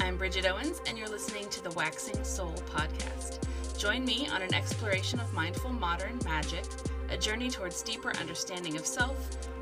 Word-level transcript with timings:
I'm 0.00 0.16
Bridget 0.16 0.46
Owens, 0.46 0.80
and 0.86 0.96
you're 0.98 1.08
listening 1.08 1.48
to 1.50 1.62
the 1.62 1.70
Waxing 1.72 2.22
Soul 2.24 2.54
podcast. 2.70 3.38
Join 3.78 4.04
me 4.04 4.28
on 4.28 4.42
an 4.42 4.54
exploration 4.54 5.20
of 5.20 5.32
mindful 5.32 5.72
modern 5.72 6.18
magic, 6.24 6.64
a 7.10 7.16
journey 7.16 7.50
towards 7.50 7.82
deeper 7.82 8.14
understanding 8.18 8.76
of 8.76 8.86
self, 8.86 9.16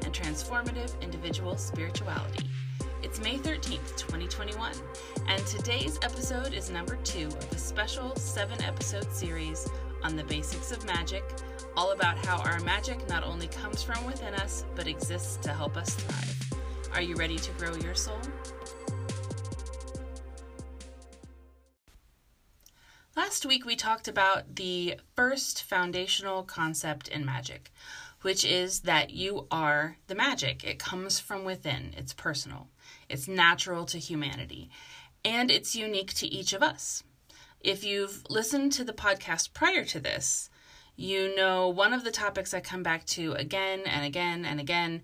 and 0.04 0.12
transformative 0.12 1.00
individual 1.00 1.56
spirituality. 1.56 2.46
It's 3.02 3.20
May 3.20 3.36
13th, 3.36 3.96
2021, 3.96 4.72
and 5.28 5.46
today's 5.46 5.98
episode 6.02 6.52
is 6.52 6.70
number 6.70 6.96
two 7.04 7.26
of 7.26 7.52
a 7.52 7.58
special 7.58 8.14
seven 8.16 8.62
episode 8.62 9.10
series 9.12 9.68
on 10.02 10.16
the 10.16 10.24
basics 10.24 10.72
of 10.72 10.84
magic, 10.84 11.24
all 11.76 11.92
about 11.92 12.24
how 12.26 12.38
our 12.42 12.60
magic 12.60 13.08
not 13.08 13.24
only 13.24 13.48
comes 13.48 13.82
from 13.82 14.04
within 14.04 14.34
us, 14.34 14.64
but 14.74 14.86
exists 14.86 15.36
to 15.38 15.52
help 15.52 15.76
us 15.76 15.94
thrive. 15.94 16.60
Are 16.94 17.02
you 17.02 17.16
ready 17.16 17.36
to 17.36 17.50
grow 17.52 17.74
your 17.76 17.94
soul? 17.94 18.20
Last 23.34 23.46
week 23.46 23.66
we 23.66 23.74
talked 23.74 24.06
about 24.06 24.54
the 24.54 25.00
first 25.16 25.64
foundational 25.64 26.44
concept 26.44 27.08
in 27.08 27.24
magic, 27.24 27.72
which 28.22 28.44
is 28.44 28.82
that 28.82 29.10
you 29.10 29.48
are 29.50 29.96
the 30.06 30.14
magic. 30.14 30.62
It 30.62 30.78
comes 30.78 31.18
from 31.18 31.44
within, 31.44 31.94
it's 31.96 32.12
personal, 32.12 32.68
it's 33.08 33.26
natural 33.26 33.86
to 33.86 33.98
humanity, 33.98 34.70
and 35.24 35.50
it's 35.50 35.74
unique 35.74 36.14
to 36.14 36.28
each 36.28 36.52
of 36.52 36.62
us. 36.62 37.02
If 37.58 37.82
you've 37.82 38.22
listened 38.30 38.70
to 38.74 38.84
the 38.84 38.92
podcast 38.92 39.52
prior 39.52 39.84
to 39.86 39.98
this, 39.98 40.48
you 40.94 41.34
know 41.34 41.68
one 41.68 41.92
of 41.92 42.04
the 42.04 42.12
topics 42.12 42.54
I 42.54 42.60
come 42.60 42.84
back 42.84 43.04
to 43.06 43.32
again 43.32 43.80
and 43.84 44.06
again 44.06 44.44
and 44.44 44.60
again 44.60 45.02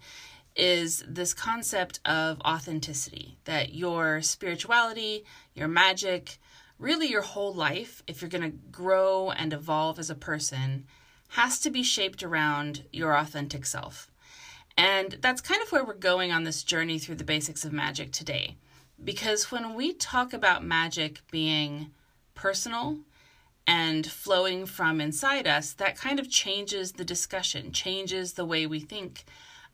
is 0.54 1.02
this 1.08 1.34
concept 1.34 1.98
of 2.04 2.40
authenticity 2.42 3.38
that 3.44 3.74
your 3.74 4.22
spirituality, 4.22 5.24
your 5.52 5.66
magic, 5.66 6.38
really 6.80 7.08
your 7.08 7.22
whole 7.22 7.52
life, 7.52 8.02
if 8.06 8.20
you're 8.20 8.30
going 8.30 8.50
to 8.50 8.59
grow 8.73 9.30
and 9.30 9.52
evolve 9.52 9.98
as 9.98 10.10
a 10.10 10.14
person, 10.14 10.87
has 11.28 11.60
to 11.60 11.70
be 11.70 11.82
shaped 11.82 12.22
around 12.22 12.84
your 12.92 13.16
authentic 13.16 13.66
self. 13.66 14.10
And 14.76 15.18
that's 15.20 15.42
kind 15.42 15.62
of 15.62 15.70
where 15.70 15.84
we're 15.84 15.95
going 15.95 16.32
on 16.32 16.45
this 16.45 16.64
journey 16.64 16.98
through 16.98 17.16
the 17.16 17.24
basics 17.24 17.64
of 17.64 17.72
magic 17.72 18.12
today. 18.12 18.56
Because 19.02 19.52
when 19.52 19.74
we 19.74 19.92
talk 19.92 20.32
about 20.32 20.64
magic 20.64 21.20
being 21.30 21.90
personal 22.34 22.98
and 23.66 24.06
flowing 24.06 24.65
from 24.66 25.00
inside 25.00 25.46
us, 25.46 25.72
that 25.74 25.96
kind 25.96 26.18
of 26.18 26.30
changes 26.30 26.92
the 26.92 27.04
discussion, 27.04 27.72
changes 27.72 28.32
the 28.32 28.44
way 28.44 28.66
we 28.66 28.80
think 28.80 29.24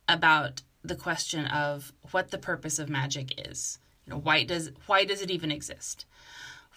about 0.07 0.61
the 0.83 0.95
question 0.95 1.45
of 1.45 1.93
what 2.11 2.31
the 2.31 2.37
purpose 2.37 2.79
of 2.79 2.89
magic 2.89 3.49
is. 3.49 3.79
You 4.05 4.13
know, 4.13 4.19
why 4.19 4.43
does 4.43 4.71
why 4.85 5.03
does 5.03 5.21
it 5.21 5.31
even 5.31 5.51
exist? 5.51 6.05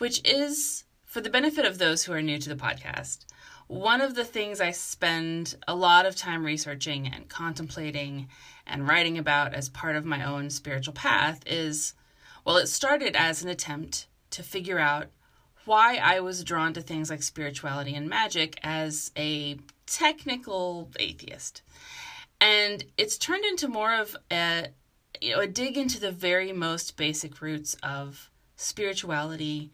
Which 0.00 0.26
is, 0.26 0.84
for 1.04 1.20
the 1.20 1.28
benefit 1.28 1.66
of 1.66 1.76
those 1.76 2.04
who 2.04 2.12
are 2.14 2.22
new 2.22 2.38
to 2.38 2.48
the 2.48 2.54
podcast, 2.54 3.26
one 3.66 4.00
of 4.00 4.14
the 4.14 4.24
things 4.24 4.58
I 4.58 4.70
spend 4.70 5.56
a 5.68 5.74
lot 5.74 6.06
of 6.06 6.16
time 6.16 6.42
researching 6.42 7.06
and 7.06 7.28
contemplating 7.28 8.28
and 8.66 8.88
writing 8.88 9.18
about 9.18 9.52
as 9.52 9.68
part 9.68 9.96
of 9.96 10.06
my 10.06 10.24
own 10.24 10.48
spiritual 10.48 10.94
path 10.94 11.42
is 11.44 11.92
well, 12.46 12.56
it 12.56 12.68
started 12.68 13.14
as 13.14 13.42
an 13.42 13.50
attempt 13.50 14.06
to 14.30 14.42
figure 14.42 14.78
out 14.78 15.08
why 15.66 15.96
I 15.96 16.20
was 16.20 16.44
drawn 16.44 16.72
to 16.72 16.80
things 16.80 17.10
like 17.10 17.22
spirituality 17.22 17.94
and 17.94 18.08
magic 18.08 18.58
as 18.62 19.10
a 19.18 19.58
technical 19.84 20.88
atheist. 20.98 21.60
And 22.40 22.82
it's 22.96 23.18
turned 23.18 23.44
into 23.44 23.68
more 23.68 23.94
of 23.94 24.16
a 24.32 24.68
you 25.20 25.36
know, 25.36 25.40
a 25.40 25.46
dig 25.46 25.76
into 25.76 26.00
the 26.00 26.10
very 26.10 26.52
most 26.52 26.96
basic 26.96 27.42
roots 27.42 27.76
of 27.82 28.30
spirituality 28.56 29.72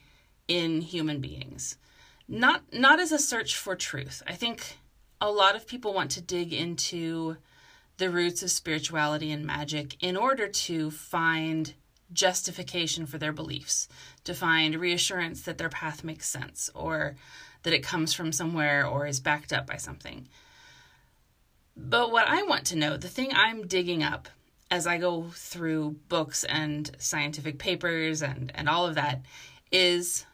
in 0.49 0.81
human 0.81 1.21
beings. 1.21 1.77
Not 2.29 2.63
not 2.73 3.01
as 3.01 3.13
a 3.13 3.19
search 3.19 3.57
for 3.57 3.77
truth. 3.77 4.23
I 4.27 4.35
think 4.35 4.79
a 5.21 5.31
lot 5.31 5.57
of 5.57 5.67
people 5.67 5.95
want 5.95 6.11
to 6.13 6.21
dig 6.21 6.53
into 6.53 7.37
the 7.99 8.11
roots 8.11 8.43
of 8.43 8.51
spirituality 8.51 9.31
and 9.31 9.47
magic 9.47 9.97
in 10.03 10.17
order 10.17 10.49
to 10.49 10.91
find 10.91 11.73
justification 12.13 13.07
for 13.07 13.19
their 13.19 13.33
beliefs, 13.33 13.89
to 14.25 14.35
find 14.35 14.77
reassurance 14.77 15.43
that 15.43 15.59
their 15.59 15.69
path 15.69 16.05
makes 16.05 16.29
sense 16.29 16.71
or 16.75 17.17
that 17.63 17.73
it 17.73 17.83
comes 17.83 18.13
from 18.13 18.33
somewhere 18.33 18.87
or 18.87 19.07
is 19.07 19.19
backed 19.19 19.53
up 19.53 19.67
by 19.67 19.77
something. 19.77 20.29
But 21.77 22.13
what 22.13 22.29
I 22.29 22.43
want 22.43 22.65
to 22.67 22.77
know, 22.77 22.97
the 22.97 23.09
thing 23.09 23.31
I'm 23.35 23.67
digging 23.67 24.03
up 24.03 24.29
as 24.71 24.87
I 24.87 24.99
go 24.99 25.27
through 25.33 25.97
books 26.09 26.45
and 26.45 26.91
scientific 26.99 27.59
papers 27.59 28.23
and, 28.23 28.53
and 28.55 28.69
all 28.69 28.87
of 28.87 28.95
that, 28.95 29.23
is 29.71 30.25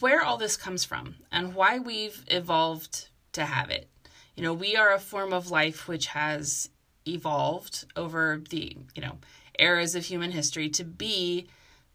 where 0.00 0.22
all 0.22 0.36
this 0.36 0.56
comes 0.56 0.84
from 0.84 1.16
and 1.32 1.54
why 1.54 1.78
we've 1.78 2.24
evolved 2.28 3.08
to 3.32 3.44
have 3.44 3.70
it. 3.70 3.88
You 4.34 4.42
know, 4.42 4.54
we 4.54 4.76
are 4.76 4.92
a 4.92 4.98
form 4.98 5.32
of 5.32 5.50
life 5.50 5.88
which 5.88 6.06
has 6.06 6.70
evolved 7.06 7.86
over 7.96 8.42
the, 8.50 8.76
you 8.94 9.02
know, 9.02 9.18
eras 9.58 9.94
of 9.94 10.04
human 10.04 10.32
history 10.32 10.68
to 10.70 10.84
be 10.84 11.46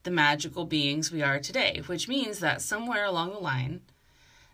the 0.04 0.12
magical 0.12 0.66
beings 0.66 1.12
we 1.12 1.22
are 1.22 1.40
today, 1.40 1.82
which 1.86 2.08
means 2.08 2.40
that 2.40 2.62
somewhere 2.62 3.06
along 3.06 3.32
the 3.32 3.40
line, 3.40 3.82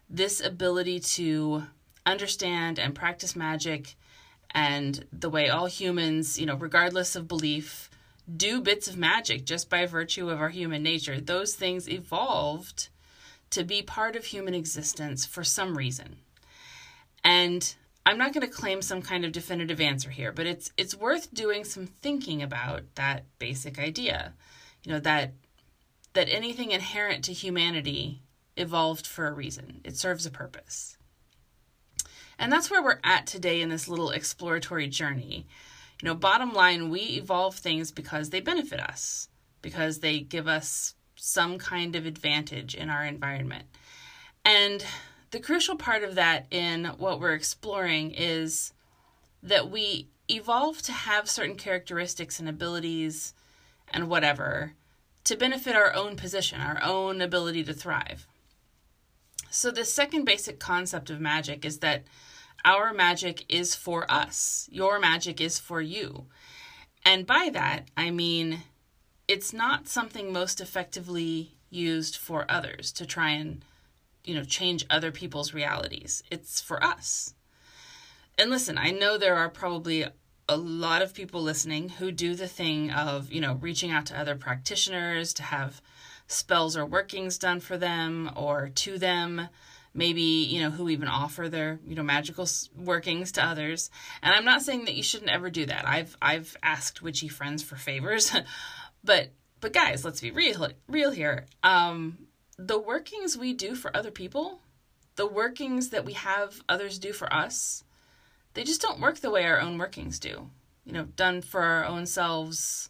this 0.10 0.42
ability 0.42 1.00
to 1.00 1.64
understand 2.06 2.80
and 2.80 2.96
practice 2.96 3.36
magic 3.36 3.96
and 4.52 5.06
the 5.12 5.30
way 5.30 5.50
all 5.50 5.66
humans, 5.68 6.40
you 6.40 6.46
know, 6.46 6.56
regardless 6.56 7.16
of 7.16 7.28
belief, 7.28 7.90
do 8.36 8.62
bits 8.62 8.88
of 8.88 8.98
magic 8.98 9.46
just 9.46 9.70
by 9.70 9.86
virtue 9.86 10.30
of 10.30 10.42
our 10.42 10.50
human 10.50 10.84
nature, 10.84 11.20
those 11.20 11.56
things 11.56 11.90
evolved 11.90 12.90
to 13.52 13.64
be 13.64 13.82
part 13.82 14.16
of 14.16 14.26
human 14.26 14.54
existence 14.54 15.26
for 15.26 15.44
some 15.44 15.78
reason. 15.78 16.18
And 17.24 17.76
I'm 18.06 18.18
not 18.18 18.34
going 18.34 18.46
to 18.46 18.54
claim 18.54 18.82
some 18.82 19.02
kind 19.02 19.26
of 19.26 19.32
definitive 19.32 19.82
answer 19.82 20.10
here, 20.10 20.32
but 20.32 20.46
it's 20.46 20.72
it's 20.78 20.96
worth 20.96 21.34
doing 21.34 21.64
some 21.64 21.88
thinking 21.88 22.42
about 22.42 22.84
that 22.96 23.26
basic 23.38 23.78
idea. 23.80 24.34
You 24.84 24.94
know 24.94 25.00
that 25.02 25.34
that 26.14 26.30
anything 26.30 26.72
inherent 26.72 27.24
to 27.26 27.34
humanity 27.34 28.22
evolved 28.56 29.06
for 29.06 29.28
a 29.28 29.34
reason. 29.34 29.82
It 29.84 29.98
serves 29.98 30.26
a 30.26 30.32
purpose. 30.32 30.98
And 32.40 32.52
that's 32.52 32.70
where 32.70 32.84
we're 32.84 33.00
at 33.04 33.28
today 33.28 33.62
in 33.62 33.70
this 33.70 33.88
little 33.88 34.12
exploratory 34.12 34.88
journey. 34.88 35.46
You 36.02 36.08
know, 36.08 36.16
bottom 36.16 36.54
line, 36.54 36.90
we 36.90 37.02
evolve 37.02 37.56
things 37.56 37.92
because 37.92 38.30
they 38.30 38.40
benefit 38.40 38.80
us, 38.80 39.30
because 39.62 40.00
they 40.00 40.20
give 40.20 40.48
us 40.48 40.94
some 41.18 41.58
kind 41.58 41.96
of 41.96 42.06
advantage 42.06 42.76
in 42.76 42.90
our 42.90 43.04
environment. 43.04 43.66
And 44.46 44.86
the 45.32 45.40
crucial 45.40 45.76
part 45.76 46.04
of 46.04 46.16
that 46.16 46.48
in 46.52 46.86
what 46.98 47.20
we're 47.20 47.34
exploring 47.34 48.12
is 48.12 48.72
that 49.44 49.70
we 49.70 50.08
evolve 50.30 50.82
to 50.84 50.92
have 50.92 51.30
certain 51.30 51.56
characteristics 51.56 52.40
and 52.40 52.48
abilities 52.48 53.34
and 53.94 54.10
whatever 54.10 54.74
to 55.24 55.36
benefit 55.36 55.76
our 55.76 55.94
own 55.94 56.16
position, 56.16 56.62
our 56.62 56.82
own 56.82 57.22
ability 57.22 57.64
to 57.66 57.74
thrive. 57.74 58.28
So, 59.50 59.72
the 59.72 59.86
second 59.86 60.26
basic 60.26 60.60
concept 60.60 61.10
of 61.10 61.20
magic 61.20 61.66
is 61.66 61.80
that 61.80 62.04
our 62.64 62.94
magic 62.94 63.46
is 63.50 63.76
for 63.76 64.10
us, 64.12 64.68
your 64.72 65.00
magic 65.00 65.40
is 65.40 65.60
for 65.60 65.82
you. 65.82 66.26
And 67.06 67.26
by 67.26 67.50
that, 67.54 67.88
I 67.96 68.12
mean 68.12 68.64
it's 69.28 69.54
not 69.54 69.88
something 69.88 70.32
most 70.32 70.62
effectively 70.62 71.52
used 71.70 72.16
for 72.16 72.46
others 72.50 72.92
to 72.94 73.06
try 73.06 73.32
and 73.32 73.64
you 74.24 74.34
know 74.34 74.44
change 74.44 74.86
other 74.90 75.12
people's 75.12 75.54
realities. 75.54 76.24
It's 76.32 76.62
for 76.62 76.84
us. 76.84 77.34
And 78.38 78.52
listen 78.52 78.78
i 78.78 78.92
know 78.92 79.18
there 79.18 79.36
are 79.36 79.50
probably 79.50 80.06
a 80.50 80.58
lot 80.58 81.02
of 81.02 81.14
people 81.14 81.42
listening 81.42 81.90
who 81.90 82.12
do 82.12 82.36
the 82.36 82.48
thing 82.48 82.92
of 82.92 83.32
you 83.32 83.42
know 83.42 83.56
reaching 83.56 83.92
out 83.92 84.06
to 84.08 84.20
other 84.20 84.36
practitioners 84.36 85.34
to 85.34 85.44
have 85.44 85.82
spells 86.28 86.78
or 86.78 86.86
workings 86.86 87.38
done 87.38 87.60
for 87.60 87.78
them 87.78 88.30
or 88.36 88.70
to 88.76 88.98
them 88.98 89.50
maybe 89.94 90.22
you 90.22 90.62
know 90.62 90.70
who 90.70 90.88
even 90.90 91.08
offer 91.08 91.50
their 91.50 91.80
you 91.86 91.96
know 91.96 92.04
magical 92.04 92.48
workings 92.78 93.32
to 93.34 93.44
others. 93.44 93.90
And 94.22 94.34
i'm 94.34 94.46
not 94.46 94.62
saying 94.62 94.86
that 94.86 94.96
you 94.96 95.04
shouldn't 95.04 95.32
ever 95.32 95.50
do 95.50 95.66
that. 95.66 95.88
I've 95.88 96.16
i've 96.22 96.56
asked 96.62 97.02
witchy 97.02 97.28
friends 97.28 97.64
for 97.64 97.76
favors 97.76 98.32
But 99.08 99.30
but 99.62 99.74
guys, 99.74 100.06
let's 100.06 100.22
be 100.22 100.30
real 100.30 100.68
real 100.88 101.12
here. 101.12 101.48
Um, 101.64 102.28
the 102.60 102.78
workings 102.78 103.38
we 103.38 103.54
do 103.54 103.74
for 103.74 103.96
other 103.96 104.12
people, 104.12 104.60
the 105.16 105.26
workings 105.26 105.90
that 105.90 106.06
we 106.06 106.14
have 106.14 106.62
others 106.68 107.00
do 107.00 107.14
for 107.14 107.32
us, 107.34 107.84
they 108.54 108.64
just 108.64 108.82
don't 108.82 109.00
work 109.00 109.20
the 109.20 109.32
way 109.32 109.46
our 109.46 109.62
own 109.62 109.78
workings 109.78 110.20
do. 110.20 110.50
You 110.84 110.92
know, 110.92 111.06
done 111.06 111.42
for 111.42 111.62
our 111.64 111.86
own 111.86 112.06
selves, 112.06 112.90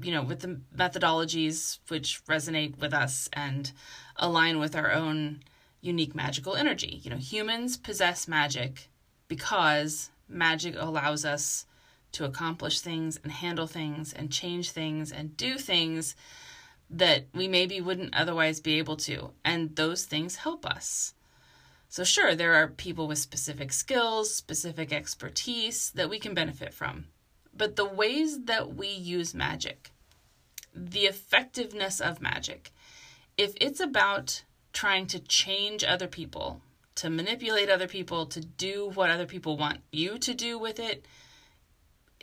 you 0.00 0.12
know, 0.12 0.22
with 0.22 0.40
the 0.40 0.60
methodologies 0.76 1.78
which 1.88 2.24
resonate 2.26 2.78
with 2.78 2.94
us 2.94 3.28
and 3.32 3.72
align 4.16 4.60
with 4.60 4.76
our 4.76 4.92
own 4.92 5.42
unique 5.80 6.14
magical 6.14 6.54
energy. 6.54 7.00
You 7.02 7.10
know, 7.10 7.16
humans 7.16 7.76
possess 7.76 8.28
magic 8.28 8.88
because 9.26 10.10
magic 10.28 10.76
allows 10.78 11.24
us 11.24 11.66
to 12.12 12.24
accomplish 12.24 12.80
things 12.80 13.18
and 13.22 13.32
handle 13.32 13.66
things 13.66 14.12
and 14.12 14.30
change 14.30 14.70
things 14.70 15.10
and 15.12 15.36
do 15.36 15.58
things 15.58 16.14
that 16.90 17.26
we 17.34 17.48
maybe 17.48 17.80
wouldn't 17.80 18.14
otherwise 18.14 18.60
be 18.60 18.78
able 18.78 18.96
to. 18.96 19.30
And 19.44 19.74
those 19.76 20.04
things 20.04 20.36
help 20.36 20.66
us. 20.66 21.14
So, 21.88 22.04
sure, 22.04 22.34
there 22.34 22.54
are 22.54 22.68
people 22.68 23.06
with 23.06 23.18
specific 23.18 23.72
skills, 23.72 24.34
specific 24.34 24.92
expertise 24.92 25.90
that 25.90 26.08
we 26.08 26.18
can 26.18 26.32
benefit 26.32 26.72
from. 26.72 27.06
But 27.54 27.76
the 27.76 27.84
ways 27.84 28.44
that 28.44 28.74
we 28.74 28.88
use 28.88 29.34
magic, 29.34 29.90
the 30.74 31.00
effectiveness 31.00 32.00
of 32.00 32.22
magic, 32.22 32.70
if 33.36 33.52
it's 33.60 33.80
about 33.80 34.42
trying 34.72 35.06
to 35.08 35.18
change 35.18 35.84
other 35.84 36.08
people, 36.08 36.62
to 36.94 37.10
manipulate 37.10 37.68
other 37.68 37.88
people, 37.88 38.26
to 38.26 38.40
do 38.40 38.90
what 38.94 39.10
other 39.10 39.26
people 39.26 39.56
want 39.56 39.80
you 39.90 40.18
to 40.18 40.34
do 40.34 40.58
with 40.58 40.78
it, 40.78 41.04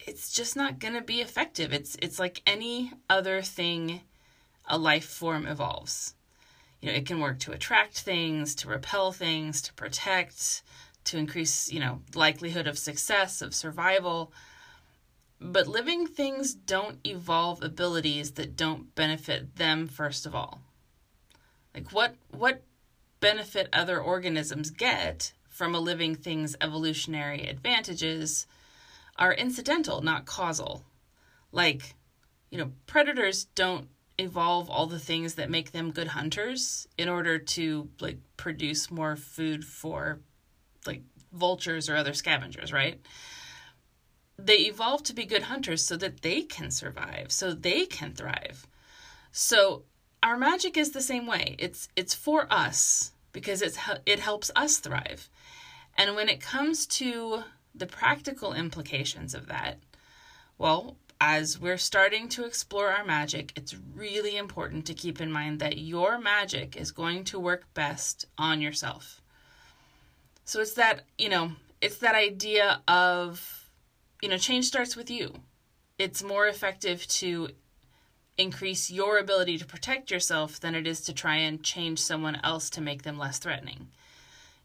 it's 0.10 0.32
just 0.32 0.56
not 0.56 0.80
going 0.80 0.96
to 0.96 1.02
be 1.02 1.22
effective. 1.22 1.72
It's 1.72 1.96
it's 2.02 2.18
like 2.18 2.42
any 2.48 2.92
other 3.10 3.44
thing 3.44 4.02
a 4.68 4.78
life 4.78 5.06
form 5.06 5.46
evolves. 5.46 6.16
You 6.82 6.90
know, 6.90 6.96
it 6.96 7.06
can 7.06 7.20
work 7.20 7.40
to 7.40 7.52
attract 7.52 8.00
things, 8.00 8.56
to 8.56 8.70
repel 8.70 9.12
things, 9.12 9.62
to 9.64 9.74
protect, 9.74 10.64
to 11.06 11.18
increase, 11.18 11.72
you 11.72 11.80
know, 11.80 12.02
likelihood 12.16 12.66
of 12.66 12.80
success, 12.80 13.42
of 13.44 13.54
survival. 13.54 14.34
But 15.40 15.68
living 15.68 16.08
things 16.08 16.56
don't 16.56 17.00
evolve 17.06 17.62
abilities 17.62 18.32
that 18.32 18.56
don't 18.56 18.94
benefit 18.96 19.58
them 19.58 19.88
first 19.88 20.26
of 20.26 20.34
all. 20.34 20.60
Like 21.76 21.94
what 21.94 22.16
what 22.32 22.64
benefit 23.20 23.70
other 23.72 24.02
organisms 24.02 24.72
get 24.72 25.34
from 25.48 25.76
a 25.76 25.80
living 25.80 26.16
thing's 26.16 26.56
evolutionary 26.62 27.46
advantages 27.46 28.48
are 29.20 29.34
incidental, 29.34 30.02
not 30.02 30.26
causal. 30.26 30.86
Like, 31.52 31.96
you 32.50 32.58
know, 32.58 32.72
predators 32.88 33.46
don't 33.46 33.90
evolve 34.18 34.70
all 34.70 34.88
the 34.88 35.00
things 35.00 35.36
that 35.36 35.50
make 35.50 35.72
them 35.72 35.92
good 35.92 36.08
hunters 36.08 36.88
in 36.98 37.08
order 37.08 37.38
to 37.38 37.90
like 38.00 38.18
produce 38.38 38.90
more 38.90 39.16
food 39.16 39.64
for 39.64 40.20
like 40.86 41.04
vultures 41.32 41.90
or 41.90 41.96
other 41.96 42.14
scavengers, 42.14 42.74
right? 42.74 43.00
They 44.38 44.60
evolve 44.60 45.04
to 45.04 45.14
be 45.14 45.26
good 45.26 45.44
hunters 45.44 45.86
so 45.86 45.98
that 45.98 46.22
they 46.22 46.42
can 46.42 46.72
survive, 46.72 47.32
so 47.32 47.54
they 47.54 47.86
can 47.86 48.14
thrive. 48.14 48.66
So 49.32 49.84
our 50.24 50.38
magic 50.38 50.78
is 50.78 50.92
the 50.92 51.02
same 51.02 51.28
way. 51.28 51.56
It's 51.60 51.90
it's 51.96 52.14
for 52.14 52.48
us 52.52 53.12
because 53.32 53.62
it's 53.62 53.78
it 54.06 54.20
helps 54.20 54.50
us 54.56 54.80
thrive. 54.80 55.30
And 55.98 56.16
when 56.16 56.30
it 56.30 56.42
comes 56.42 56.86
to 56.88 57.44
the 57.80 57.88
practical 57.88 58.54
implications 58.54 59.34
of 59.34 59.48
that, 59.48 59.80
well, 60.58 60.98
as 61.22 61.60
we're 61.60 61.78
starting 61.78 62.30
to 62.30 62.46
explore 62.46 62.92
our 62.92 63.04
magic, 63.04 63.52
it's 63.56 63.76
really 63.94 64.38
important 64.38 64.86
to 64.86 64.94
keep 64.94 65.20
in 65.20 65.32
mind 65.32 65.60
that 65.60 65.78
your 65.78 66.18
magic 66.18 66.78
is 66.78 66.92
going 66.92 67.26
to 67.26 67.40
work 67.40 67.66
best 67.74 68.26
on 68.38 68.62
yourself. 68.62 69.22
So 70.46 70.62
it's 70.62 70.74
that, 70.74 71.02
you 71.18 71.30
know, 71.30 71.52
it's 71.82 71.98
that 71.98 72.16
idea 72.16 72.82
of, 72.88 73.70
you 74.22 74.30
know, 74.30 74.38
change 74.38 74.66
starts 74.66 74.96
with 74.96 75.10
you. 75.10 75.34
It's 75.98 76.24
more 76.24 76.48
effective 76.48 77.06
to 77.08 77.50
increase 78.38 78.90
your 78.90 79.18
ability 79.18 79.58
to 79.58 79.66
protect 79.66 80.10
yourself 80.10 80.60
than 80.60 80.74
it 80.74 80.88
is 80.88 81.02
to 81.02 81.14
try 81.14 81.36
and 81.36 81.62
change 81.62 82.00
someone 82.00 82.40
else 82.44 82.70
to 82.70 82.82
make 82.82 83.04
them 83.04 83.18
less 83.18 83.38
threatening. 83.38 83.90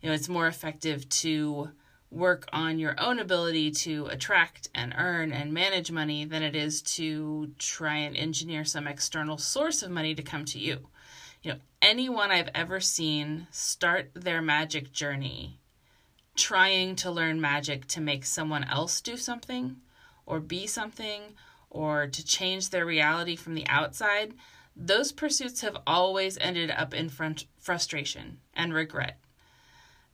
You 0.01 0.09
know, 0.09 0.15
it's 0.15 0.29
more 0.29 0.47
effective 0.47 1.09
to 1.09 1.71
work 2.11 2.47
on 2.53 2.79
your 2.79 2.95
own 2.99 3.19
ability 3.19 3.71
to 3.71 4.07
attract 4.07 4.69
and 4.75 4.95
earn 4.97 5.33
and 5.33 5.53
manage 5.53 5.91
money 5.91 6.25
than 6.25 6.43
it 6.43 6.55
is 6.55 6.81
to 6.81 7.51
try 7.59 7.97
and 7.97 8.17
engineer 8.17 8.65
some 8.65 8.87
external 8.87 9.37
source 9.37 9.83
of 9.83 9.91
money 9.91 10.15
to 10.15 10.23
come 10.23 10.45
to 10.45 10.59
you. 10.59 10.89
You 11.43 11.53
know, 11.53 11.59
anyone 11.83 12.31
I've 12.31 12.51
ever 12.55 12.81
seen 12.81 13.49
start 13.51 14.11
their 14.15 14.41
magic 14.41 14.93
journey 14.93 15.59
trying 16.37 16.97
to 16.97 17.11
learn 17.11 17.41
magic 17.41 17.87
to 17.87 18.01
make 18.01 18.25
someone 18.25 18.65
else 18.65 19.01
do 19.01 19.17
something 19.17 19.77
or 20.27 20.41
be 20.41 20.67
something 20.67 21.21
or 21.71 22.07
to 22.07 22.25
change 22.25 22.71
their 22.71 22.87
reality 22.87 23.37
from 23.37 23.55
the 23.55 23.67
outside, 23.69 24.35
those 24.77 25.13
pursuits 25.13 25.61
have 25.61 25.77
always 25.87 26.39
ended 26.39 26.71
up 26.71 26.95
in 26.95 27.09
front 27.09 27.47
frustration 27.59 28.39
and 28.55 28.75
regret 28.75 29.19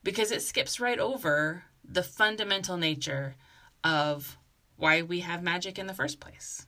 because 0.02 0.30
it 0.30 0.42
skips 0.42 0.80
right 0.80 0.98
over 0.98 1.64
the 1.90 2.02
fundamental 2.02 2.76
nature 2.76 3.34
of 3.82 4.38
why 4.76 5.02
we 5.02 5.20
have 5.20 5.42
magic 5.42 5.78
in 5.78 5.86
the 5.86 5.94
first 5.94 6.20
place. 6.20 6.66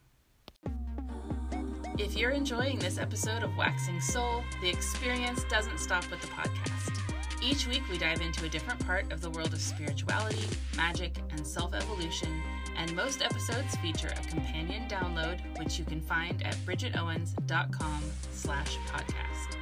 If 1.99 2.17
you're 2.17 2.31
enjoying 2.31 2.79
this 2.79 2.99
episode 2.99 3.43
of 3.43 3.57
Waxing 3.57 4.01
Soul, 4.01 4.43
the 4.61 4.69
experience 4.69 5.45
doesn't 5.45 5.79
stop 5.79 6.11
with 6.11 6.21
the 6.21 6.27
podcast. 6.29 6.99
Each 7.43 7.67
week, 7.67 7.83
we 7.91 7.99
dive 7.99 8.21
into 8.21 8.45
a 8.45 8.49
different 8.49 8.85
part 8.87 9.13
of 9.13 9.21
the 9.21 9.31
world 9.31 9.53
of 9.53 9.61
spirituality, 9.61 10.49
magic, 10.77 11.19
and 11.31 11.47
self 11.47 11.75
evolution, 11.75 12.43
and 12.77 12.95
most 12.95 13.21
episodes 13.23 13.77
feature 13.77 14.09
a 14.09 14.29
companion 14.29 14.89
download, 14.89 15.41
which 15.59 15.79
you 15.79 15.85
can 15.85 16.01
find 16.01 16.43
at 16.45 16.55
bridgetowens.com 16.67 18.03
slash 18.33 18.77
podcast. 18.87 19.57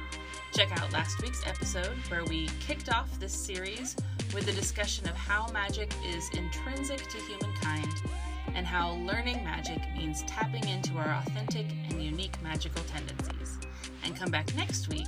Check 0.53 0.71
out 0.79 0.91
last 0.91 1.21
week's 1.21 1.45
episode 1.47 1.95
where 2.09 2.25
we 2.25 2.49
kicked 2.59 2.91
off 2.91 3.19
this 3.19 3.33
series 3.33 3.95
with 4.33 4.47
a 4.47 4.53
discussion 4.53 5.07
of 5.09 5.15
how 5.15 5.47
magic 5.51 5.91
is 6.05 6.29
intrinsic 6.29 6.99
to 7.09 7.17
humankind 7.17 7.93
and 8.55 8.65
how 8.65 8.93
learning 8.97 9.43
magic 9.43 9.81
means 9.95 10.23
tapping 10.23 10.65
into 10.67 10.97
our 10.97 11.09
authentic 11.25 11.65
and 11.89 12.01
unique 12.01 12.41
magical 12.41 12.83
tendencies. 12.85 13.57
And 14.03 14.15
come 14.15 14.31
back 14.31 14.53
next 14.55 14.87
week 14.89 15.07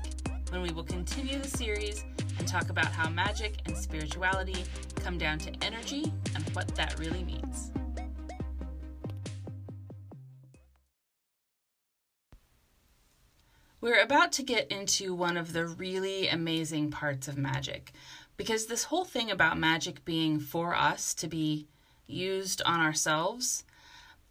when 0.49 0.61
we 0.61 0.71
will 0.71 0.83
continue 0.83 1.39
the 1.39 1.47
series 1.47 2.03
and 2.37 2.47
talk 2.47 2.69
about 2.69 2.87
how 2.87 3.09
magic 3.09 3.59
and 3.65 3.77
spirituality 3.77 4.65
come 4.95 5.17
down 5.17 5.39
to 5.39 5.51
energy 5.61 6.11
and 6.35 6.49
what 6.49 6.67
that 6.75 6.99
really 6.99 7.23
means. 7.23 7.71
We're 13.83 14.01
about 14.01 14.31
to 14.33 14.43
get 14.43 14.71
into 14.71 15.13
one 15.13 15.35
of 15.35 15.51
the 15.51 15.65
really 15.67 16.29
amazing 16.29 16.89
parts 16.89 17.27
of 17.27 17.37
magic, 17.37 17.91
because 18.37 18.65
this 18.65 18.85
whole 18.85 19.05
thing 19.05 19.31
about 19.31 19.57
magic 19.57 20.03
being 20.05 20.39
for 20.39 20.75
us 20.75 21.13
to 21.15 21.27
be 21.27 21.67
used 22.07 22.61
on 22.65 22.79
ourselves, 22.79 23.63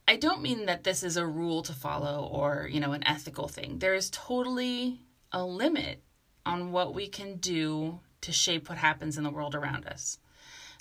I 0.07 0.17
don't 0.17 0.43
mean 0.43 0.67
that 0.67 0.85
this 0.85 1.03
is 1.03 1.17
a 1.17 1.27
rule 1.27 1.63
to 1.63 1.73
follow 1.73 2.29
or, 2.31 2.69
you 2.71 2.81
know, 2.81 2.93
an 2.93 3.07
ethical 3.07 3.49
thing. 3.49 3.79
There 3.79 3.95
is 3.95 4.11
totally 4.11 5.01
a 5.31 5.45
limit 5.45 6.03
on 6.45 6.73
what 6.73 6.95
we 6.95 7.07
can 7.09 7.37
do 7.37 8.01
to 8.23 8.33
shape 8.33 8.69
what 8.69 8.79
happens 8.79 9.17
in 9.17 9.25
the 9.25 9.31
world 9.31 9.55
around 9.55 9.87
us. 9.87 10.19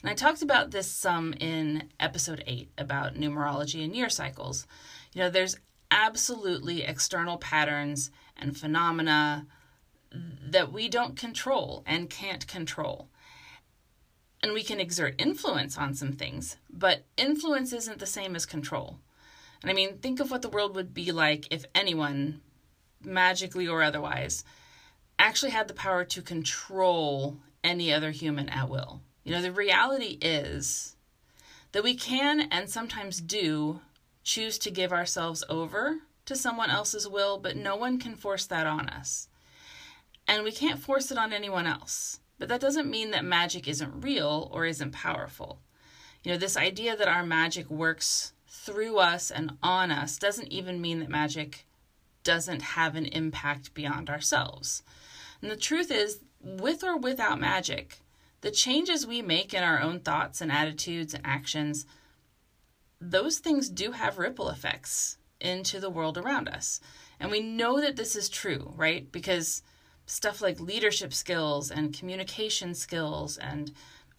And 0.02 0.10
I 0.10 0.16
talked 0.16 0.42
about 0.42 0.72
this 0.72 0.90
some 0.90 1.34
in 1.34 1.90
episode 2.00 2.44
8 2.48 2.72
about 2.78 3.16
numerology 3.16 3.84
and 3.84 3.96
year 3.96 4.10
cycles. 4.10 4.66
You 5.14 5.22
know, 5.22 5.30
there's 5.30 5.58
absolutely 5.92 6.82
external 6.82 7.38
patterns 7.38 8.10
and 8.36 8.58
phenomena 8.58 9.46
that 10.12 10.72
we 10.72 10.90
don't 10.90 11.16
control 11.16 11.84
and 11.86 12.10
can't 12.10 12.48
control. 12.48 13.10
And 14.44 14.54
we 14.54 14.64
can 14.64 14.80
exert 14.80 15.22
influence 15.22 15.78
on 15.78 15.94
some 15.94 16.14
things, 16.14 16.58
but 16.70 17.04
influence 17.16 17.74
isn't 17.74 18.00
the 18.00 18.08
same 18.08 18.36
as 18.36 18.46
control. 18.46 18.98
And 19.62 19.70
I 19.70 19.74
mean, 19.74 19.98
think 19.98 20.20
of 20.20 20.32
what 20.32 20.42
the 20.42 20.50
world 20.50 20.76
would 20.76 20.94
be 20.94 21.12
like 21.12 21.48
if 21.52 21.66
anyone, 21.76 22.42
magically 23.04 23.68
or 23.68 23.84
otherwise, 23.84 24.44
actually 25.20 25.52
had 25.52 25.68
the 25.68 25.76
power 25.76 26.04
to 26.06 26.22
control 26.24 27.38
any 27.64 27.94
other 27.94 28.10
human 28.10 28.50
at 28.50 28.70
will. 28.70 29.02
You 29.24 29.34
know, 29.34 29.42
the 29.42 29.52
reality 29.52 30.18
is 30.20 30.96
that 31.72 31.84
we 31.84 31.94
can 31.94 32.42
and 32.52 32.70
sometimes 32.70 33.22
do 33.22 33.82
choose 34.24 34.58
to 34.60 34.72
give 34.72 34.92
ourselves 34.92 35.44
over 35.50 36.00
to 36.26 36.36
someone 36.36 36.72
else's 36.72 37.08
will, 37.08 37.38
but 37.38 37.56
no 37.56 37.76
one 37.76 38.00
can 38.00 38.16
force 38.16 38.46
that 38.48 38.66
on 38.66 38.90
us. 38.90 39.28
And 40.28 40.44
we 40.44 40.52
can't 40.52 40.80
force 40.80 41.12
it 41.12 41.18
on 41.18 41.34
anyone 41.34 41.68
else. 41.68 42.20
But 42.42 42.50
that 42.50 42.60
doesn't 42.60 42.90
mean 42.90 43.12
that 43.12 43.24
magic 43.24 43.68
isn't 43.68 44.02
real 44.02 44.50
or 44.52 44.66
isn't 44.66 44.94
powerful. 44.94 45.60
You 46.24 46.32
know, 46.32 46.40
this 46.40 46.58
idea 46.58 46.98
that 46.98 47.08
our 47.08 47.24
magic 47.24 47.70
works 47.70 48.34
through 48.48 48.98
us 48.98 49.30
and 49.30 49.60
on 49.62 49.92
us 49.92 50.18
doesn't 50.18 50.52
even 50.52 50.82
mean 50.82 51.02
that 51.02 51.10
magic 51.10 51.68
doesn't 52.24 52.64
have 52.64 52.96
an 52.96 53.06
impact 53.06 53.76
beyond 53.76 54.10
ourselves. 54.10 54.82
And 55.40 55.52
the 55.52 55.56
truth 55.56 55.92
is, 55.92 56.22
with 56.40 56.84
or 56.84 56.98
without 56.98 57.40
magic, 57.40 58.00
the 58.42 58.50
changes 58.50 59.06
we 59.06 59.22
make 59.22 59.54
in 59.54 59.62
our 59.62 59.80
own 59.80 60.00
thoughts 60.00 60.42
and 60.42 60.52
attitudes 60.52 61.14
and 61.14 61.24
actions, 61.24 61.86
those 63.00 63.38
things 63.38 63.70
do 63.70 63.92
have 63.92 64.18
ripple 64.18 64.50
effects 64.50 65.20
into 65.40 65.80
the 65.80 65.92
world 65.92 66.18
around 66.18 66.50
us. 66.50 66.80
And 67.20 67.30
we 67.30 67.40
know 67.40 67.80
that 67.80 67.98
this 67.98 68.16
is 68.16 68.30
true, 68.30 68.74
right? 68.76 69.12
Because 69.12 69.62
stuff 70.06 70.42
like 70.42 70.60
leadership 70.60 71.14
skills 71.14 71.72
and 71.72 71.98
communication 71.98 72.74
skills 72.74 73.38
and 73.38 73.72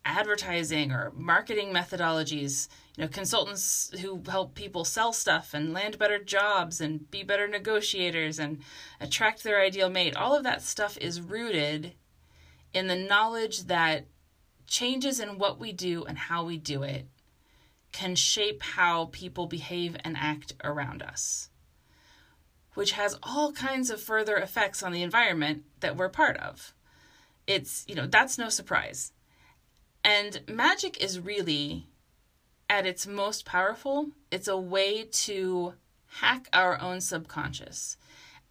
advertising 0.05 0.91
or 0.91 1.13
marketing 1.15 1.73
methodologies, 1.73 2.69
you 2.97 3.05
know, 3.05 3.09
consultants 3.09 3.91
who 4.01 4.23
help 4.29 4.55
people 4.55 4.85
sell 4.85 5.13
stuff 5.13 5.55
and 5.55 5.73
land 5.73 5.99
better 5.99 6.19
jobs 6.23 6.81
and 6.81 7.11
be 7.11 7.23
better 7.23 7.47
negotiators 7.47 8.39
and 8.39 8.59
attract 9.01 9.43
their 9.45 9.61
ideal 9.61 9.89
mate. 9.89 10.17
All 10.17 10.37
of 10.37 10.45
that 10.45 10.63
stuff 10.63 10.99
is 10.99 11.21
rooted 11.21 11.93
in 12.73 12.87
the 12.87 12.97
knowledge 12.97 13.65
that 13.65 14.07
changes 14.67 15.21
in 15.21 15.39
what 15.39 15.59
we 15.61 15.73
do 15.73 16.05
and 16.05 16.17
how 16.17 16.45
we 16.45 16.57
do 16.57 16.83
it 16.83 17.07
can 17.93 18.15
shape 18.15 18.63
how 18.63 19.11
people 19.13 19.47
behave 19.47 19.97
and 20.03 20.17
act 20.17 20.55
around 20.65 21.03
us, 21.03 21.51
which 22.75 22.93
has 22.93 23.19
all 23.23 23.53
kinds 23.53 23.91
of 23.91 24.01
further 24.01 24.37
effects 24.37 24.83
on 24.83 24.93
the 24.93 25.03
environment 25.03 25.65
that 25.81 25.97
we're 25.97 26.09
part 26.09 26.37
of. 26.39 26.73
It's, 27.47 27.85
you 27.89 27.95
know, 27.95 28.07
that's 28.07 28.39
no 28.39 28.49
surprise. 28.49 29.13
And 30.05 30.41
magic 30.49 31.03
is 31.03 31.21
really, 31.21 31.87
at 32.69 32.87
its 32.87 33.07
most 33.07 33.45
powerful, 33.45 34.11
it's 34.31 34.49
a 34.49 34.57
way 34.57 35.05
to 35.05 35.75
hack 36.21 36.49
our 36.53 36.81
own 36.81 37.01
subconscious 37.01 37.97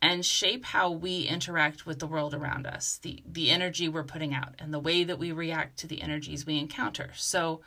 and 0.01 0.25
shape 0.25 0.65
how 0.65 0.89
we 0.89 1.23
interact 1.23 1.85
with 1.85 1.99
the 1.99 2.07
world 2.07 2.33
around 2.33 2.65
us, 2.65 2.99
the, 3.03 3.21
the 3.25 3.51
energy 3.51 3.87
we're 3.87 4.03
putting 4.03 4.33
out, 4.33 4.55
and 4.57 4.73
the 4.73 4.79
way 4.79 5.03
that 5.03 5.19
we 5.19 5.31
react 5.31 5.77
to 5.77 5.87
the 5.87 6.01
energies 6.01 6.45
we 6.45 6.57
encounter. 6.57 7.11
So 7.15 7.61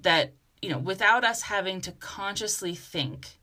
that, 0.00 0.32
you 0.62 0.70
know, 0.70 0.78
without 0.78 1.24
us 1.24 1.42
having 1.42 1.80
to 1.82 1.92
consciously 1.92 2.74
think 2.74 3.38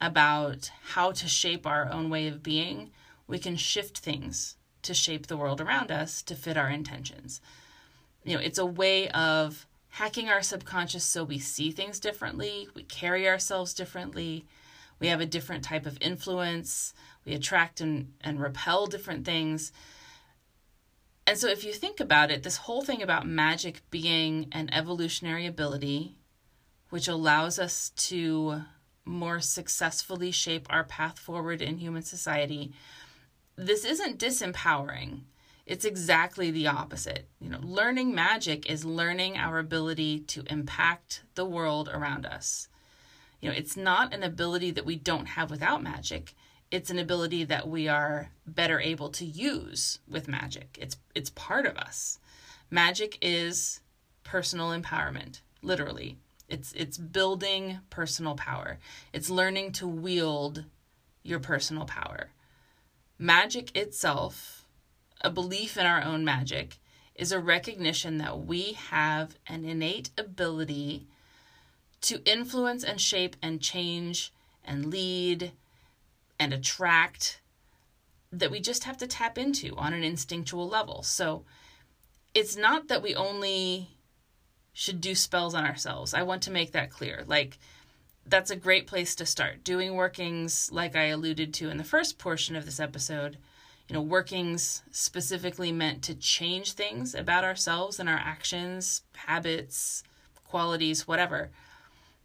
about 0.00 0.70
how 0.90 1.12
to 1.12 1.28
shape 1.28 1.66
our 1.66 1.90
own 1.90 2.08
way 2.10 2.28
of 2.28 2.42
being, 2.42 2.90
we 3.26 3.38
can 3.38 3.56
shift 3.56 3.98
things 3.98 4.56
to 4.82 4.94
shape 4.94 5.26
the 5.26 5.36
world 5.36 5.60
around 5.60 5.90
us 5.90 6.22
to 6.22 6.34
fit 6.34 6.56
our 6.56 6.68
intentions. 6.70 7.40
You 8.24 8.34
know, 8.34 8.40
it's 8.40 8.58
a 8.58 8.66
way 8.66 9.08
of 9.10 9.66
hacking 9.90 10.28
our 10.28 10.42
subconscious 10.42 11.04
so 11.04 11.24
we 11.24 11.38
see 11.38 11.70
things 11.70 11.98
differently, 11.98 12.68
we 12.74 12.82
carry 12.84 13.28
ourselves 13.28 13.74
differently, 13.74 14.46
we 15.00 15.08
have 15.08 15.20
a 15.20 15.26
different 15.26 15.64
type 15.64 15.86
of 15.86 15.98
influence, 16.00 16.94
we 17.24 17.34
attract 17.34 17.80
and, 17.80 18.12
and 18.20 18.40
repel 18.40 18.86
different 18.86 19.24
things. 19.24 19.72
And 21.26 21.36
so, 21.36 21.48
if 21.48 21.64
you 21.64 21.72
think 21.72 22.00
about 22.00 22.30
it, 22.30 22.42
this 22.42 22.56
whole 22.56 22.82
thing 22.82 23.02
about 23.02 23.26
magic 23.26 23.82
being 23.90 24.48
an 24.52 24.70
evolutionary 24.72 25.46
ability, 25.46 26.16
which 26.88 27.06
allows 27.06 27.58
us 27.58 27.90
to 27.96 28.62
more 29.08 29.40
successfully 29.40 30.30
shape 30.30 30.66
our 30.70 30.84
path 30.84 31.18
forward 31.18 31.62
in 31.62 31.78
human 31.78 32.02
society, 32.02 32.72
this 33.56 33.84
isn't 33.84 34.20
disempowering. 34.20 35.22
It's 35.66 35.84
exactly 35.84 36.50
the 36.50 36.66
opposite. 36.68 37.26
You 37.40 37.50
know, 37.50 37.60
learning 37.62 38.14
magic 38.14 38.70
is 38.70 38.84
learning 38.84 39.36
our 39.36 39.58
ability 39.58 40.20
to 40.20 40.44
impact 40.48 41.22
the 41.34 41.44
world 41.44 41.90
around 41.92 42.24
us. 42.24 42.68
You 43.40 43.50
know, 43.50 43.56
it's 43.56 43.76
not 43.76 44.14
an 44.14 44.22
ability 44.22 44.70
that 44.72 44.86
we 44.86 44.96
don't 44.96 45.26
have 45.26 45.50
without 45.50 45.82
magic. 45.82 46.34
It's 46.70 46.90
an 46.90 46.98
ability 46.98 47.44
that 47.44 47.68
we 47.68 47.88
are 47.88 48.30
better 48.46 48.80
able 48.80 49.10
to 49.10 49.24
use 49.24 49.98
with 50.08 50.28
magic. 50.28 50.78
It's 50.80 50.96
it's 51.14 51.30
part 51.30 51.66
of 51.66 51.76
us. 51.76 52.18
Magic 52.70 53.18
is 53.22 53.80
personal 54.24 54.68
empowerment, 54.68 55.40
literally. 55.62 56.18
It's 56.48 56.72
it's 56.72 56.96
building 56.96 57.80
personal 57.90 58.34
power. 58.34 58.78
It's 59.12 59.28
learning 59.28 59.72
to 59.72 59.86
wield 59.86 60.64
your 61.22 61.40
personal 61.40 61.84
power. 61.84 62.30
Magic 63.18 63.76
itself, 63.76 64.64
a 65.20 65.30
belief 65.30 65.76
in 65.76 65.84
our 65.84 66.02
own 66.02 66.24
magic, 66.24 66.78
is 67.14 67.32
a 67.32 67.40
recognition 67.40 68.18
that 68.18 68.46
we 68.46 68.72
have 68.72 69.36
an 69.46 69.64
innate 69.64 70.10
ability 70.16 71.06
to 72.00 72.22
influence 72.24 72.84
and 72.84 73.00
shape 73.00 73.36
and 73.42 73.60
change 73.60 74.32
and 74.64 74.86
lead 74.86 75.52
and 76.38 76.54
attract 76.54 77.40
that 78.30 78.50
we 78.50 78.60
just 78.60 78.84
have 78.84 78.96
to 78.98 79.06
tap 79.06 79.36
into 79.36 79.74
on 79.76 79.92
an 79.92 80.04
instinctual 80.04 80.68
level. 80.68 81.02
So 81.02 81.44
it's 82.34 82.56
not 82.56 82.88
that 82.88 83.02
we 83.02 83.14
only 83.14 83.88
should 84.78 85.00
do 85.00 85.12
spells 85.12 85.56
on 85.56 85.66
ourselves. 85.66 86.14
I 86.14 86.22
want 86.22 86.40
to 86.42 86.52
make 86.52 86.70
that 86.70 86.88
clear. 86.88 87.24
Like, 87.26 87.58
that's 88.24 88.52
a 88.52 88.56
great 88.56 88.86
place 88.86 89.16
to 89.16 89.26
start. 89.26 89.64
Doing 89.64 89.96
workings, 89.96 90.70
like 90.70 90.94
I 90.94 91.06
alluded 91.06 91.52
to 91.54 91.68
in 91.68 91.78
the 91.78 91.82
first 91.82 92.16
portion 92.16 92.54
of 92.54 92.64
this 92.64 92.78
episode, 92.78 93.38
you 93.88 93.94
know, 93.94 94.00
workings 94.00 94.84
specifically 94.92 95.72
meant 95.72 96.02
to 96.02 96.14
change 96.14 96.74
things 96.74 97.12
about 97.12 97.42
ourselves 97.42 97.98
and 97.98 98.08
our 98.08 98.20
actions, 98.24 99.02
habits, 99.16 100.04
qualities, 100.44 101.08
whatever. 101.08 101.50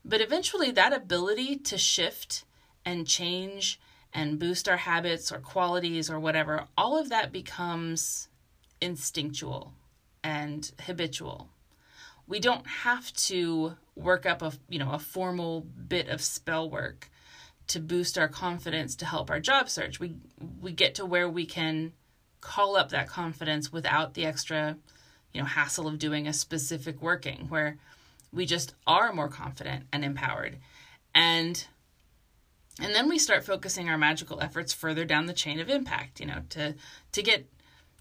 But 0.05 0.21
eventually, 0.21 0.69
that 0.69 0.93
ability 0.93 1.55
to 1.55 1.77
shift 1.79 2.45
and 2.85 3.07
change 3.07 3.79
and 4.13 4.37
boost 4.37 4.69
our 4.69 4.77
habits 4.77 5.31
or 5.31 5.39
qualities 5.39 6.07
or 6.07 6.19
whatever, 6.19 6.67
all 6.77 6.99
of 6.99 7.09
that 7.09 7.31
becomes 7.31 8.27
instinctual 8.79 9.73
and 10.23 10.71
habitual 10.85 11.49
we 12.27 12.39
don't 12.39 12.65
have 12.65 13.13
to 13.13 13.75
work 13.95 14.25
up 14.25 14.41
a 14.41 14.53
you 14.69 14.79
know 14.79 14.91
a 14.91 14.99
formal 14.99 15.61
bit 15.61 16.07
of 16.07 16.21
spell 16.21 16.69
work 16.69 17.09
to 17.67 17.79
boost 17.79 18.17
our 18.17 18.27
confidence 18.27 18.95
to 18.95 19.05
help 19.05 19.29
our 19.29 19.39
job 19.39 19.69
search. 19.69 19.99
We 19.99 20.15
we 20.61 20.71
get 20.71 20.95
to 20.95 21.05
where 21.05 21.29
we 21.29 21.45
can 21.45 21.93
call 22.41 22.75
up 22.75 22.89
that 22.89 23.07
confidence 23.07 23.71
without 23.71 24.13
the 24.13 24.25
extra 24.25 24.77
you 25.33 25.41
know 25.41 25.47
hassle 25.47 25.87
of 25.87 25.99
doing 25.99 26.27
a 26.27 26.33
specific 26.33 27.01
working 27.01 27.47
where 27.49 27.77
we 28.31 28.45
just 28.45 28.73
are 28.87 29.13
more 29.13 29.29
confident 29.29 29.85
and 29.91 30.03
empowered. 30.03 30.57
And 31.13 31.65
and 32.79 32.95
then 32.95 33.07
we 33.07 33.19
start 33.19 33.45
focusing 33.45 33.87
our 33.87 33.97
magical 33.97 34.41
efforts 34.41 34.73
further 34.73 35.05
down 35.05 35.27
the 35.27 35.33
chain 35.33 35.59
of 35.59 35.69
impact 35.69 36.19
you 36.19 36.25
know 36.25 36.41
to 36.49 36.75
to 37.11 37.21
get 37.21 37.47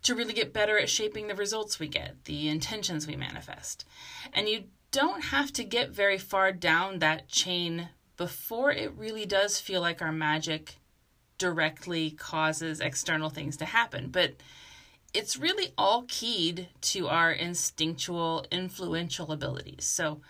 to 0.02 0.14
really 0.14 0.32
get 0.32 0.52
better 0.52 0.78
at 0.78 0.90
shaping 0.90 1.28
the 1.28 1.34
results 1.34 1.78
we 1.78 1.88
get, 1.88 2.24
the 2.24 2.48
intentions 2.48 3.06
we 3.06 3.16
manifest. 3.16 3.84
And 4.32 4.48
you 4.48 4.64
don't 4.90 5.24
have 5.24 5.52
to 5.54 5.64
get 5.64 5.90
very 5.90 6.18
far 6.18 6.52
down 6.52 6.98
that 6.98 7.28
chain 7.28 7.88
before 8.16 8.70
it 8.70 8.92
really 8.94 9.26
does 9.26 9.60
feel 9.60 9.80
like 9.80 10.02
our 10.02 10.12
magic 10.12 10.76
directly 11.38 12.10
causes 12.10 12.80
external 12.80 13.30
things 13.30 13.56
to 13.56 13.64
happen. 13.64 14.08
But 14.08 14.34
it's 15.14 15.36
really 15.36 15.72
all 15.76 16.04
keyed 16.08 16.68
to 16.80 17.08
our 17.08 17.32
instinctual, 17.32 18.46
influential 18.50 19.32
abilities. 19.32 19.84
So, 19.84 20.20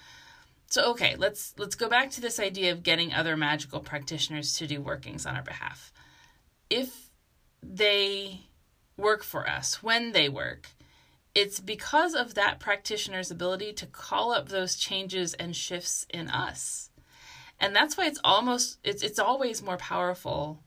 so 0.69 0.91
okay, 0.93 1.17
let's 1.17 1.55
let's 1.59 1.75
go 1.75 1.89
back 1.89 2.11
to 2.13 2.21
this 2.21 2.41
idea 2.41 2.73
of 2.73 2.83
getting 2.83 3.13
other 3.13 3.37
magical 3.37 3.81
practitioners 3.81 4.57
to 4.57 4.67
do 4.67 4.81
workings 4.81 5.27
on 5.27 5.37
our 5.37 5.43
behalf. 5.43 5.93
If 6.71 7.11
they 7.63 8.41
work 8.97 9.23
for 9.23 9.49
us, 9.49 9.83
when 9.83 10.13
they 10.13 10.29
work, 10.29 10.69
it's 11.35 11.61
because 11.61 12.15
of 12.15 12.35
that 12.35 12.61
practitioner's 12.61 13.31
ability 13.31 13.73
to 13.75 13.87
call 13.87 14.33
up 14.33 14.49
those 14.49 14.77
changes 14.77 15.35
and 15.35 15.57
shifts 15.57 16.07
in 16.11 16.29
us. 16.29 16.91
And 17.59 17.75
that's 17.75 17.97
why 17.97 18.07
it's 18.07 18.21
almost 18.25 18.79
it's 18.85 19.03
it's 19.03 19.19
always 19.19 19.63
more 19.63 19.77
powerful 19.77 20.61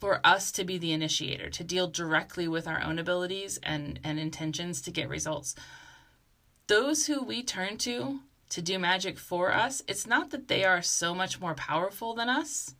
for 0.00 0.20
us 0.24 0.50
to 0.50 0.64
be 0.64 0.78
the 0.78 0.92
initiator, 0.92 1.48
to 1.48 1.62
deal 1.62 1.86
directly 1.86 2.48
with 2.48 2.66
our 2.66 2.82
own 2.82 2.98
abilities 2.98 3.60
and, 3.62 4.00
and 4.02 4.18
intentions 4.18 4.82
to 4.82 4.90
get 4.90 5.08
results. 5.08 5.54
Those 6.66 7.06
who 7.06 7.22
we 7.22 7.44
turn 7.44 7.76
to 7.78 8.20
to 8.48 8.60
do 8.62 8.78
magic 8.78 9.16
for 9.16 9.52
us, 9.52 9.80
it's 9.86 10.06
not 10.06 10.30
that 10.30 10.48
they 10.48 10.64
are 10.64 10.82
so 10.82 11.14
much 11.14 11.40
more 11.40 11.54
powerful 11.54 12.14
than 12.14 12.28
us 12.28 12.74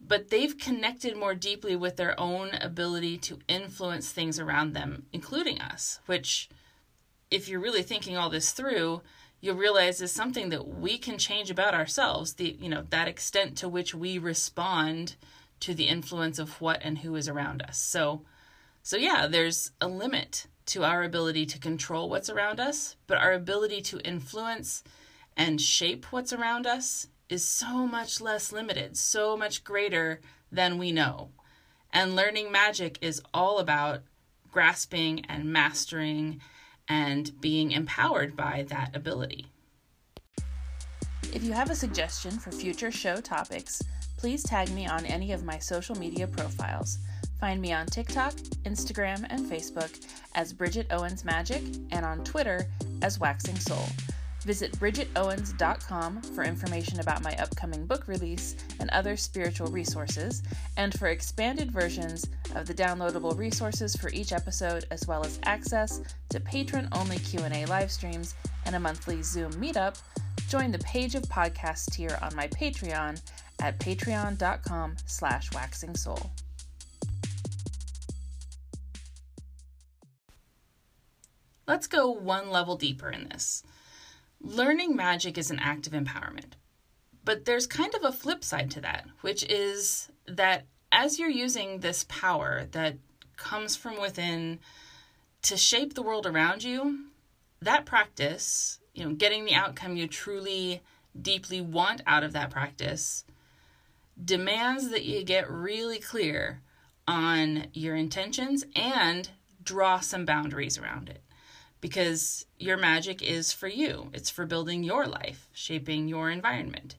but 0.00 0.30
they've 0.30 0.56
connected 0.56 1.16
more 1.16 1.34
deeply 1.34 1.76
with 1.76 1.96
their 1.96 2.18
own 2.18 2.50
ability 2.60 3.18
to 3.18 3.38
influence 3.48 4.10
things 4.10 4.38
around 4.38 4.72
them, 4.72 5.06
including 5.12 5.60
us, 5.60 6.00
which, 6.06 6.48
if 7.30 7.48
you're 7.48 7.60
really 7.60 7.82
thinking 7.82 8.16
all 8.16 8.30
this 8.30 8.52
through, 8.52 9.02
you'll 9.40 9.56
realize 9.56 10.00
is 10.00 10.12
something 10.12 10.48
that 10.50 10.66
we 10.66 10.98
can 10.98 11.18
change 11.18 11.50
about 11.50 11.74
ourselves, 11.74 12.34
the 12.34 12.56
you 12.60 12.68
know, 12.68 12.84
that 12.90 13.08
extent 13.08 13.56
to 13.58 13.68
which 13.68 13.94
we 13.94 14.18
respond 14.18 15.16
to 15.60 15.74
the 15.74 15.84
influence 15.84 16.38
of 16.38 16.60
what 16.60 16.80
and 16.82 16.98
who 16.98 17.16
is 17.16 17.28
around 17.28 17.62
us. 17.62 17.78
So 17.78 18.22
so 18.82 18.96
yeah, 18.96 19.26
there's 19.26 19.72
a 19.80 19.88
limit 19.88 20.46
to 20.66 20.84
our 20.84 21.02
ability 21.02 21.46
to 21.46 21.58
control 21.58 22.08
what's 22.08 22.30
around 22.30 22.60
us, 22.60 22.96
but 23.06 23.18
our 23.18 23.32
ability 23.32 23.80
to 23.82 24.00
influence 24.00 24.82
and 25.36 25.60
shape 25.60 26.06
what's 26.10 26.32
around 26.32 26.66
us 26.66 27.08
is 27.28 27.44
so 27.44 27.86
much 27.86 28.20
less 28.20 28.52
limited, 28.52 28.96
so 28.96 29.36
much 29.36 29.64
greater 29.64 30.20
than 30.50 30.78
we 30.78 30.92
know. 30.92 31.30
And 31.92 32.16
learning 32.16 32.52
magic 32.52 32.98
is 33.00 33.22
all 33.32 33.58
about 33.58 34.02
grasping 34.50 35.24
and 35.26 35.44
mastering 35.44 36.40
and 36.88 37.38
being 37.40 37.70
empowered 37.72 38.36
by 38.36 38.64
that 38.68 38.96
ability. 38.96 39.46
If 41.32 41.44
you 41.44 41.52
have 41.52 41.70
a 41.70 41.74
suggestion 41.74 42.38
for 42.38 42.50
future 42.50 42.90
show 42.90 43.20
topics, 43.20 43.82
please 44.16 44.42
tag 44.42 44.70
me 44.70 44.86
on 44.86 45.04
any 45.04 45.32
of 45.32 45.44
my 45.44 45.58
social 45.58 45.94
media 45.96 46.26
profiles. 46.26 46.98
Find 47.38 47.60
me 47.60 47.72
on 47.72 47.86
TikTok, 47.86 48.32
Instagram, 48.64 49.26
and 49.28 49.46
Facebook 49.46 50.04
as 50.34 50.52
Bridget 50.52 50.86
Owens 50.90 51.24
Magic 51.24 51.62
and 51.92 52.04
on 52.04 52.24
Twitter 52.24 52.66
as 53.02 53.20
Waxing 53.20 53.56
Soul. 53.56 53.86
Visit 54.48 54.72
bridgetowens.com 54.80 56.22
for 56.22 56.42
information 56.42 57.00
about 57.00 57.22
my 57.22 57.36
upcoming 57.36 57.84
book 57.84 58.08
release 58.08 58.56
and 58.80 58.88
other 58.88 59.14
spiritual 59.14 59.66
resources, 59.66 60.42
and 60.78 60.98
for 60.98 61.08
expanded 61.08 61.70
versions 61.70 62.26
of 62.54 62.66
the 62.66 62.72
downloadable 62.72 63.36
resources 63.36 63.94
for 63.94 64.08
each 64.08 64.32
episode, 64.32 64.86
as 64.90 65.06
well 65.06 65.22
as 65.22 65.38
access 65.42 66.00
to 66.30 66.40
patron-only 66.40 67.18
Q&A 67.18 67.66
live 67.66 67.92
streams 67.92 68.34
and 68.64 68.74
a 68.74 68.80
monthly 68.80 69.20
Zoom 69.20 69.52
meetup. 69.52 70.00
Join 70.48 70.72
the 70.72 70.78
Page 70.78 71.14
of 71.14 71.24
Podcasts 71.24 71.92
tier 71.92 72.18
on 72.22 72.34
my 72.34 72.48
Patreon 72.48 73.20
at 73.60 73.78
patreon.com 73.78 74.96
slash 75.04 75.52
waxing 75.52 75.94
soul. 75.94 76.30
Let's 81.66 81.86
go 81.86 82.10
one 82.12 82.48
level 82.48 82.76
deeper 82.76 83.10
in 83.10 83.28
this. 83.28 83.62
Learning 84.40 84.94
magic 84.94 85.36
is 85.36 85.50
an 85.50 85.58
act 85.58 85.86
of 85.86 85.92
empowerment. 85.92 86.52
But 87.24 87.44
there's 87.44 87.66
kind 87.66 87.94
of 87.94 88.04
a 88.04 88.12
flip 88.12 88.44
side 88.44 88.70
to 88.72 88.80
that, 88.80 89.06
which 89.20 89.44
is 89.44 90.08
that 90.26 90.66
as 90.92 91.18
you're 91.18 91.28
using 91.28 91.80
this 91.80 92.04
power 92.08 92.66
that 92.72 92.96
comes 93.36 93.76
from 93.76 94.00
within 94.00 94.60
to 95.42 95.56
shape 95.56 95.94
the 95.94 96.02
world 96.02 96.26
around 96.26 96.62
you, 96.62 97.06
that 97.60 97.84
practice, 97.84 98.78
you 98.94 99.04
know, 99.04 99.12
getting 99.14 99.44
the 99.44 99.54
outcome 99.54 99.96
you 99.96 100.06
truly 100.06 100.82
deeply 101.20 101.60
want 101.60 102.00
out 102.06 102.24
of 102.24 102.32
that 102.32 102.50
practice, 102.50 103.24
demands 104.24 104.90
that 104.90 105.04
you 105.04 105.24
get 105.24 105.50
really 105.50 105.98
clear 105.98 106.60
on 107.06 107.66
your 107.72 107.96
intentions 107.96 108.64
and 108.76 109.30
draw 109.62 110.00
some 110.00 110.24
boundaries 110.24 110.78
around 110.78 111.08
it 111.08 111.22
because 111.80 112.46
your 112.58 112.76
magic 112.76 113.22
is 113.22 113.52
for 113.52 113.68
you. 113.68 114.10
It's 114.12 114.30
for 114.30 114.46
building 114.46 114.82
your 114.82 115.06
life, 115.06 115.48
shaping 115.52 116.08
your 116.08 116.30
environment. 116.30 116.96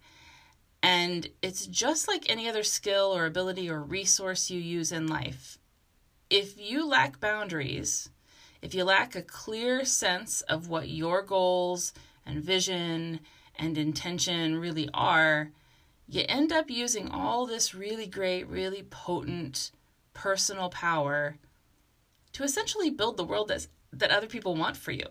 And 0.81 1.27
it's 1.41 1.65
just 1.65 2.07
like 2.07 2.29
any 2.29 2.47
other 2.47 2.63
skill 2.63 3.13
or 3.15 3.25
ability 3.25 3.69
or 3.69 3.81
resource 3.81 4.49
you 4.49 4.59
use 4.59 4.91
in 4.91 5.07
life. 5.07 5.57
If 6.29 6.57
you 6.57 6.87
lack 6.87 7.19
boundaries, 7.19 8.09
if 8.61 8.73
you 8.73 8.83
lack 8.83 9.15
a 9.15 9.21
clear 9.21 9.83
sense 9.83 10.41
of 10.41 10.69
what 10.69 10.89
your 10.89 11.21
goals 11.21 11.91
and 12.25 12.43
vision 12.43 13.19
and 13.57 13.77
intention 13.77 14.57
really 14.57 14.89
are, 14.93 15.51
you 16.07 16.23
end 16.27 16.51
up 16.51 16.69
using 16.69 17.09
all 17.09 17.45
this 17.45 17.75
really 17.75 18.07
great, 18.07 18.47
really 18.47 18.83
potent 18.83 19.71
personal 20.13 20.69
power 20.69 21.37
to 22.33 22.43
essentially 22.43 22.89
build 22.89 23.17
the 23.17 23.23
world 23.23 23.47
that's 23.49 23.67
that 23.93 24.11
other 24.11 24.27
people 24.27 24.55
want 24.55 24.77
for 24.77 24.91
you. 24.91 25.07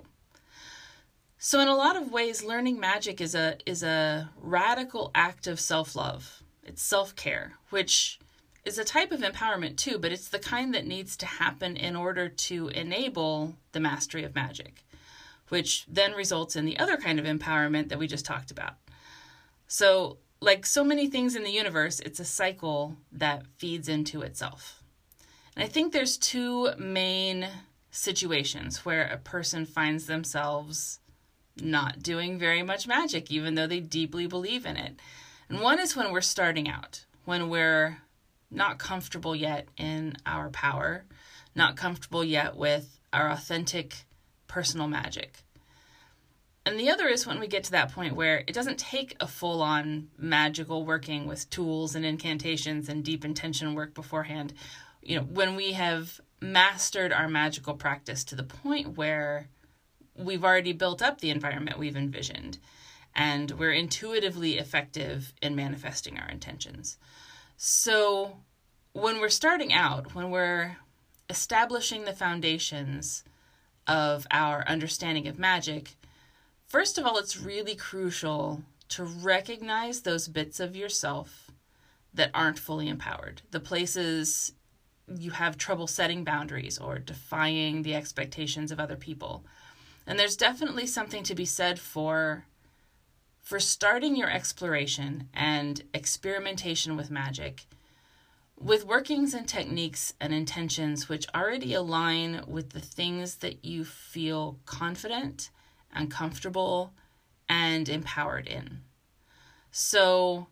So 1.39 1.61
in 1.61 1.69
a 1.69 1.77
lot 1.77 1.97
of 1.97 2.11
ways 2.11 2.43
learning 2.43 2.81
magic 2.81 3.21
is 3.21 3.35
a 3.35 3.59
is 3.65 3.83
a 3.83 4.31
radical 4.41 5.11
act 5.15 5.47
of 5.47 5.61
self-love. 5.61 6.43
It's 6.65 6.83
self-care, 6.83 7.53
which 7.71 8.19
is 8.65 8.79
a 8.79 8.85
type 8.85 9.13
of 9.13 9.21
empowerment 9.21 9.77
too, 9.77 9.99
but 9.99 10.13
it's 10.13 10.29
the 10.29 10.39
kind 10.39 10.75
that 10.75 10.87
needs 10.87 11.17
to 11.17 11.27
happen 11.27 11.77
in 11.77 11.97
order 11.97 12.29
to 12.29 12.69
enable 12.69 13.55
the 13.73 13.81
mastery 13.81 14.25
of 14.25 14.35
magic, 14.35 14.85
which 15.49 15.87
then 15.89 16.13
results 16.13 16.57
in 16.57 16.67
the 16.67 16.79
other 16.79 16.97
kind 16.97 17.19
of 17.19 17.25
empowerment 17.25 17.89
that 17.89 17.99
we 17.99 18.07
just 18.07 18.27
talked 18.27 18.51
about. 18.51 18.75
So, 19.69 20.19
like 20.41 20.67
so 20.67 20.85
many 20.85 21.09
things 21.09 21.35
in 21.37 21.45
the 21.45 21.51
universe, 21.51 22.01
it's 22.01 22.21
a 22.21 22.25
cycle 22.25 22.97
that 23.13 23.47
feeds 23.57 23.89
into 23.89 24.23
itself. 24.23 24.83
And 25.57 25.65
I 25.65 25.69
think 25.69 25.93
there's 25.93 26.17
two 26.17 26.71
main 26.79 27.49
situations 27.99 28.85
where 28.85 29.07
a 29.07 29.19
person 29.19 29.67
finds 29.67 30.07
themselves 30.07 31.01
not 31.61 32.03
doing 32.03 32.39
very 32.39 32.63
much 32.63 32.87
magic, 32.87 33.31
even 33.31 33.55
though 33.55 33.67
they 33.67 33.81
deeply 33.81 34.27
believe 34.27 34.65
in 34.65 34.77
it. 34.77 35.01
And 35.49 35.61
one 35.61 35.81
is 35.81 35.97
when 35.97 36.13
we're 36.13 36.21
starting 36.21 36.69
out, 36.69 37.05
when 37.25 37.49
we're 37.49 38.03
not 38.51 38.79
comfortable 38.79 39.35
yet 39.35 39.69
in 39.77 40.17
our 40.25 40.49
power, 40.49 41.05
not 41.55 41.77
comfortable 41.77 42.25
yet 42.25 42.57
with 42.57 43.01
our 43.13 43.31
authentic 43.31 44.05
personal 44.47 44.87
magic. 44.87 45.43
And 46.65 46.79
the 46.79 46.91
other 46.91 47.09
is 47.09 47.27
when 47.27 47.41
we 47.41 47.47
get 47.49 47.65
to 47.65 47.71
that 47.73 47.93
point 47.93 48.15
where 48.15 48.45
it 48.47 48.53
doesn't 48.53 48.79
take 48.79 49.17
a 49.21 49.27
full 49.27 49.63
on 49.63 50.09
magical 50.19 50.85
working 50.85 51.27
with 51.27 51.49
tools 51.51 51.95
and 51.95 52.05
incantations 52.05 52.89
and 52.89 53.05
deep 53.05 53.25
intention 53.25 53.75
work 53.75 53.95
beforehand. 53.95 54.53
You 55.03 55.17
know, 55.17 55.23
when 55.23 55.57
we 55.57 55.73
have 55.73 56.21
mastered 56.41 57.13
our 57.13 57.29
magical 57.29 57.75
practice 57.75 58.25
to 58.25 58.35
the 58.35 58.43
point 58.43 58.97
where 58.97 59.49
we've 60.15 60.45
already 60.45 60.73
built 60.73 61.03
up 61.03 61.21
the 61.21 61.31
environment 61.31 61.79
we've 61.79 61.97
envisioned 61.97 62.59
and 63.15 63.53
we're 63.53 63.73
intuitively 63.73 64.59
effective 64.59 65.33
in 65.43 65.57
manifesting 65.57 66.19
our 66.19 66.29
intentions. 66.29 66.99
So, 67.57 68.37
when 68.93 69.21
we're 69.21 69.29
starting 69.29 69.73
out, 69.73 70.15
when 70.15 70.31
we're 70.31 70.77
establishing 71.29 72.05
the 72.05 72.13
foundations 72.13 73.25
of 73.87 74.27
our 74.31 74.65
understanding 74.69 75.27
of 75.27 75.39
magic, 75.39 75.97
first 76.67 76.99
of 76.99 77.05
all, 77.05 77.19
it's 77.19 77.41
really 77.41 77.75
crucial 77.75 78.63
to 78.91 79.05
recognize 79.05 80.03
those 80.03 80.29
bits 80.29 80.61
of 80.61 80.77
yourself 80.77 81.51
that 82.15 82.31
aren't 82.33 82.59
fully 82.59 82.89
empowered, 82.89 83.43
the 83.51 83.61
places 83.61 84.53
you 85.17 85.31
have 85.33 85.57
trouble 85.57 85.87
setting 85.87 86.25
boundaries 86.25 86.79
or 86.79 86.99
defying 86.99 87.83
the 87.83 87.95
expectations 87.95 88.71
of 88.71 88.81
other 88.81 88.97
people. 88.97 89.45
And 90.07 90.19
there's 90.19 90.37
definitely 90.37 90.87
something 90.87 91.23
to 91.25 91.35
be 91.35 91.45
said 91.45 91.79
for 91.79 92.45
for 93.43 93.61
starting 93.61 94.15
your 94.15 94.31
exploration 94.31 95.29
and 95.33 95.83
experimentation 95.95 96.97
with 96.97 97.11
magic 97.11 97.65
with 98.61 98.85
workings 98.85 99.35
and 99.35 99.49
techniques 99.49 100.13
and 100.21 100.35
intentions 100.35 101.09
which 101.09 101.27
already 101.35 101.75
align 101.75 102.43
with 102.47 102.71
the 102.71 102.81
things 102.81 103.37
that 103.37 103.65
you 103.65 103.85
feel 103.85 104.59
confident 104.67 105.51
and 105.95 106.11
comfortable 106.11 106.93
and 107.49 107.89
empowered 107.89 108.47
in. 108.47 108.81
So, 109.71 110.49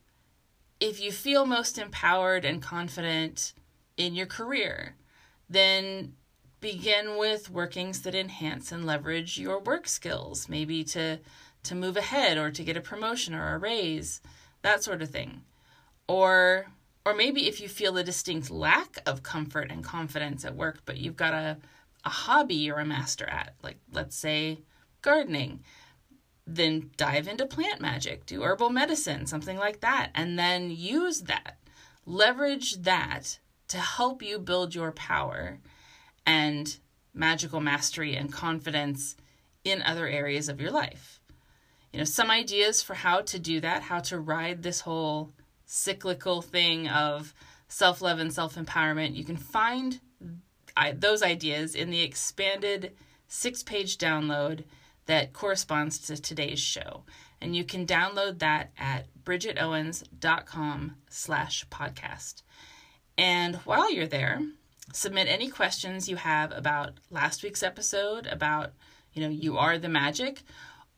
if 0.78 1.00
you 1.00 1.10
feel 1.10 1.46
most 1.46 1.78
empowered 1.78 2.44
and 2.44 2.62
confident 2.62 3.54
in 3.96 4.14
your 4.14 4.26
career. 4.26 4.96
Then 5.48 6.14
begin 6.60 7.16
with 7.16 7.50
workings 7.50 8.02
that 8.02 8.14
enhance 8.14 8.72
and 8.72 8.84
leverage 8.84 9.38
your 9.38 9.60
work 9.60 9.86
skills, 9.88 10.48
maybe 10.48 10.82
to 10.84 11.18
to 11.62 11.74
move 11.74 11.96
ahead 11.96 12.38
or 12.38 12.50
to 12.50 12.62
get 12.62 12.76
a 12.76 12.80
promotion 12.80 13.34
or 13.34 13.54
a 13.54 13.58
raise, 13.58 14.20
that 14.62 14.84
sort 14.84 15.02
of 15.02 15.10
thing. 15.10 15.42
Or 16.08 16.66
or 17.04 17.14
maybe 17.14 17.46
if 17.46 17.60
you 17.60 17.68
feel 17.68 17.96
a 17.96 18.04
distinct 18.04 18.50
lack 18.50 18.98
of 19.06 19.22
comfort 19.22 19.70
and 19.70 19.84
confidence 19.84 20.44
at 20.44 20.56
work, 20.56 20.80
but 20.84 20.96
you've 20.96 21.16
got 21.16 21.34
a, 21.34 21.56
a 22.04 22.08
hobby 22.08 22.56
you're 22.56 22.80
a 22.80 22.84
master 22.84 23.26
at, 23.26 23.54
like 23.62 23.78
let's 23.92 24.16
say 24.16 24.58
gardening, 25.02 25.60
then 26.46 26.90
dive 26.96 27.28
into 27.28 27.46
plant 27.46 27.80
magic, 27.80 28.26
do 28.26 28.42
herbal 28.42 28.70
medicine, 28.70 29.26
something 29.26 29.56
like 29.56 29.80
that, 29.80 30.10
and 30.14 30.36
then 30.36 30.70
use 30.70 31.22
that. 31.22 31.58
Leverage 32.06 32.82
that 32.82 33.38
to 33.68 33.78
help 33.78 34.22
you 34.22 34.38
build 34.38 34.74
your 34.74 34.92
power 34.92 35.58
and 36.24 36.78
magical 37.14 37.60
mastery 37.60 38.14
and 38.14 38.32
confidence 38.32 39.16
in 39.64 39.82
other 39.82 40.06
areas 40.06 40.48
of 40.48 40.60
your 40.60 40.70
life. 40.70 41.20
You 41.92 41.98
know, 41.98 42.04
some 42.04 42.30
ideas 42.30 42.82
for 42.82 42.94
how 42.94 43.22
to 43.22 43.38
do 43.38 43.60
that, 43.60 43.82
how 43.82 44.00
to 44.00 44.18
ride 44.18 44.62
this 44.62 44.80
whole 44.80 45.32
cyclical 45.64 46.42
thing 46.42 46.88
of 46.88 47.34
self 47.68 48.02
love 48.02 48.18
and 48.18 48.32
self 48.32 48.54
empowerment. 48.56 49.16
You 49.16 49.24
can 49.24 49.36
find 49.36 50.00
those 50.94 51.22
ideas 51.22 51.74
in 51.74 51.90
the 51.90 52.02
expanded 52.02 52.92
six 53.28 53.62
page 53.62 53.98
download 53.98 54.64
that 55.06 55.32
corresponds 55.32 55.98
to 56.00 56.20
today's 56.20 56.60
show. 56.60 57.04
And 57.40 57.54
you 57.54 57.64
can 57.64 57.86
download 57.86 58.38
that 58.38 58.72
at 58.78 59.06
bridgetowens.com 59.24 60.96
slash 61.08 61.66
podcast. 61.68 62.42
And 63.18 63.56
while 63.56 63.92
you're 63.92 64.06
there, 64.06 64.42
submit 64.92 65.28
any 65.28 65.48
questions 65.48 66.08
you 66.08 66.16
have 66.16 66.52
about 66.52 66.94
last 67.10 67.42
week's 67.42 67.62
episode, 67.62 68.26
about, 68.26 68.72
you 69.12 69.22
know, 69.22 69.28
you 69.28 69.56
are 69.56 69.78
the 69.78 69.88
magic, 69.88 70.42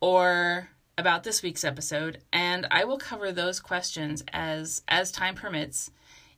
or 0.01 0.69
about 0.97 1.23
this 1.23 1.41
week's 1.41 1.63
episode, 1.63 2.19
and 2.33 2.67
I 2.69 2.83
will 2.83 2.97
cover 2.97 3.31
those 3.31 3.61
questions 3.61 4.21
as 4.33 4.81
as 4.87 5.11
time 5.11 5.35
permits 5.35 5.91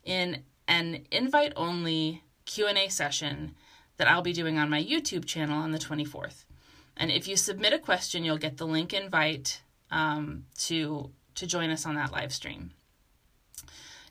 in 0.04 0.44
an 0.68 1.06
invite 1.12 1.54
only 1.56 2.24
Q&A 2.46 2.88
session 2.90 3.56
that 3.98 4.08
I'll 4.08 4.22
be 4.22 4.34
doing 4.34 4.58
on 4.58 4.70
my 4.70 4.82
YouTube 4.82 5.26
channel 5.26 5.58
on 5.58 5.72
the 5.72 5.80
24th. 5.80 6.46
And 6.96 7.12
if 7.12 7.28
you 7.28 7.36
submit 7.36 7.74
a 7.74 7.80
question, 7.80 8.24
you'll 8.24 8.38
get 8.38 8.58
the 8.58 8.68
link 8.68 8.94
invite 8.94 9.62
um, 9.90 10.46
to 10.60 11.10
to 11.36 11.48
join 11.48 11.70
us 11.72 11.86
on 11.86 11.96
that 11.96 12.12
live 12.12 12.34
stream. 12.34 12.72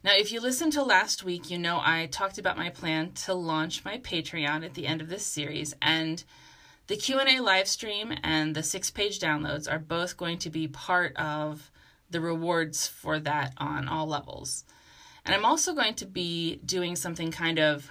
Now, 0.02 0.12
if 0.14 0.32
you 0.32 0.40
listened 0.40 0.72
to 0.72 0.82
last 0.82 1.24
week, 1.24 1.50
you 1.50 1.58
know 1.58 1.78
I 1.84 2.06
talked 2.06 2.38
about 2.38 2.56
my 2.56 2.70
plan 2.70 3.12
to 3.26 3.34
launch 3.34 3.84
my 3.84 3.98
Patreon 3.98 4.64
at 4.64 4.72
the 4.72 4.86
end 4.86 5.02
of 5.02 5.10
this 5.10 5.26
series, 5.26 5.74
and 5.82 6.24
the 6.86 6.96
Q&A 6.96 7.38
live 7.40 7.68
stream 7.68 8.14
and 8.22 8.54
the 8.54 8.62
six-page 8.62 9.20
downloads 9.20 9.70
are 9.70 9.78
both 9.78 10.16
going 10.16 10.38
to 10.38 10.48
be 10.48 10.66
part 10.66 11.14
of 11.18 11.70
the 12.08 12.22
rewards 12.22 12.86
for 12.88 13.18
that 13.20 13.52
on 13.58 13.88
all 13.88 14.06
levels. 14.06 14.64
And 15.26 15.34
I'm 15.34 15.44
also 15.44 15.74
going 15.74 15.94
to 15.96 16.06
be 16.06 16.56
doing 16.64 16.96
something 16.96 17.30
kind 17.30 17.58
of 17.58 17.90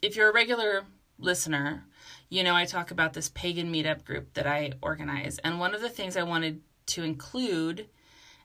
if 0.00 0.16
you're 0.16 0.30
a 0.30 0.34
regular 0.34 0.84
listener, 1.18 1.84
you 2.30 2.42
know 2.42 2.56
I 2.56 2.64
talk 2.64 2.90
about 2.90 3.12
this 3.12 3.28
pagan 3.28 3.70
meetup 3.70 4.02
group 4.02 4.32
that 4.32 4.46
I 4.46 4.72
organize, 4.80 5.38
and 5.44 5.60
one 5.60 5.74
of 5.74 5.82
the 5.82 5.90
things 5.90 6.16
I 6.16 6.22
wanted 6.22 6.62
to 6.86 7.02
include 7.02 7.86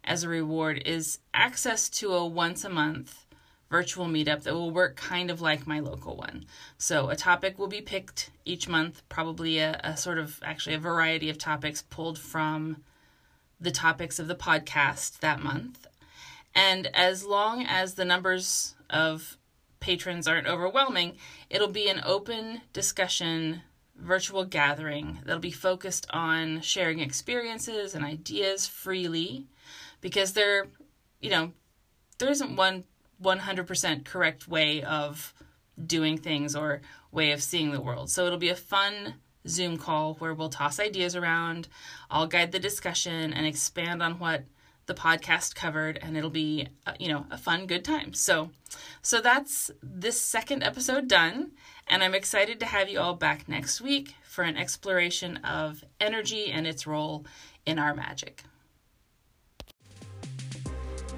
as 0.03 0.23
a 0.23 0.29
reward 0.29 0.81
is 0.85 1.19
access 1.33 1.89
to 1.89 2.13
a 2.13 2.25
once 2.25 2.63
a 2.63 2.69
month 2.69 3.25
virtual 3.73 4.05
meetup 4.05 4.43
that 4.43 4.53
will 4.53 4.69
work 4.69 4.95
kind 4.95 5.31
of 5.31 5.41
like 5.41 5.65
my 5.65 5.79
local 5.79 6.15
one. 6.15 6.45
So, 6.77 7.09
a 7.09 7.15
topic 7.15 7.57
will 7.57 7.67
be 7.67 7.81
picked 7.81 8.29
each 8.45 8.67
month, 8.67 9.01
probably 9.09 9.57
a, 9.57 9.81
a 9.83 9.97
sort 9.97 10.19
of 10.19 10.39
actually 10.43 10.75
a 10.75 10.79
variety 10.79 11.27
of 11.31 11.39
topics 11.39 11.81
pulled 11.81 12.19
from 12.19 12.83
the 13.59 13.71
topics 13.71 14.19
of 14.19 14.27
the 14.27 14.35
podcast 14.35 15.21
that 15.21 15.41
month. 15.41 15.87
And 16.53 16.87
as 16.93 17.25
long 17.25 17.65
as 17.67 17.95
the 17.95 18.05
numbers 18.05 18.75
of 18.91 19.37
patrons 19.79 20.27
aren't 20.27 20.47
overwhelming, 20.47 21.17
it'll 21.49 21.67
be 21.67 21.89
an 21.89 22.01
open 22.05 22.61
discussion 22.73 23.63
virtual 23.97 24.43
gathering 24.43 25.19
that'll 25.23 25.39
be 25.39 25.51
focused 25.51 26.05
on 26.09 26.61
sharing 26.61 26.99
experiences 26.99 27.95
and 27.95 28.03
ideas 28.03 28.67
freely 28.67 29.47
because 30.01 30.33
there, 30.33 30.67
you 31.19 31.29
know, 31.29 31.51
there 32.19 32.29
isn't 32.29 32.55
one 32.55 32.83
100% 33.21 34.05
correct 34.05 34.47
way 34.47 34.83
of 34.83 35.33
doing 35.85 36.17
things 36.17 36.55
or 36.55 36.81
way 37.11 37.31
of 37.31 37.41
seeing 37.41 37.71
the 37.71 37.81
world. 37.81 38.09
So 38.09 38.25
it'll 38.25 38.37
be 38.37 38.49
a 38.49 38.55
fun 38.55 39.15
Zoom 39.47 39.77
call 39.77 40.15
where 40.15 40.33
we'll 40.33 40.49
toss 40.49 40.79
ideas 40.79 41.15
around. 41.15 41.67
I'll 42.09 42.27
guide 42.27 42.51
the 42.51 42.59
discussion 42.59 43.33
and 43.33 43.45
expand 43.45 44.01
on 44.01 44.19
what 44.19 44.43
the 44.85 44.93
podcast 44.93 45.55
covered 45.55 45.97
and 46.01 46.17
it'll 46.17 46.29
be 46.29 46.67
uh, 46.85 46.93
you 46.99 47.07
know 47.07 47.25
a 47.31 47.37
fun 47.37 47.65
good 47.65 47.85
time 47.85 48.13
so 48.13 48.49
so 49.01 49.21
that's 49.21 49.71
this 49.81 50.19
second 50.19 50.61
episode 50.63 51.07
done 51.07 51.51
and 51.87 52.03
i'm 52.03 52.15
excited 52.15 52.59
to 52.59 52.65
have 52.65 52.89
you 52.89 52.99
all 52.99 53.13
back 53.15 53.47
next 53.47 53.81
week 53.81 54.15
for 54.23 54.43
an 54.43 54.57
exploration 54.57 55.37
of 55.37 55.83
energy 55.99 56.51
and 56.51 56.65
its 56.67 56.87
role 56.87 57.25
in 57.65 57.79
our 57.79 57.93
magic 57.93 58.43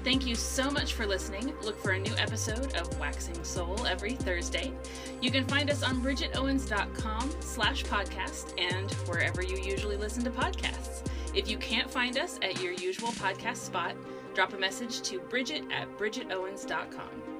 Thank 0.06 0.24
you 0.24 0.36
so 0.36 0.70
much 0.70 0.92
for 0.92 1.04
listening. 1.04 1.52
Look 1.64 1.82
for 1.82 1.90
a 1.90 1.98
new 1.98 2.14
episode 2.16 2.76
of 2.76 2.96
Waxing 3.00 3.42
Soul 3.42 3.84
every 3.88 4.12
Thursday. 4.12 4.72
You 5.20 5.32
can 5.32 5.44
find 5.48 5.68
us 5.68 5.82
on 5.82 6.00
bridgetowens.com 6.00 7.34
slash 7.40 7.82
podcast 7.82 8.54
and 8.56 8.88
wherever 9.08 9.42
you 9.42 9.56
usually 9.56 9.96
listen 9.96 10.22
to 10.22 10.30
podcasts. 10.30 11.02
If 11.34 11.50
you 11.50 11.58
can't 11.58 11.90
find 11.90 12.18
us 12.18 12.38
at 12.40 12.62
your 12.62 12.72
usual 12.74 13.08
podcast 13.08 13.56
spot, 13.56 13.96
drop 14.32 14.52
a 14.52 14.58
message 14.58 15.02
to 15.02 15.18
bridget 15.18 15.64
at 15.72 15.88
bridgetowens.com. 15.98 17.35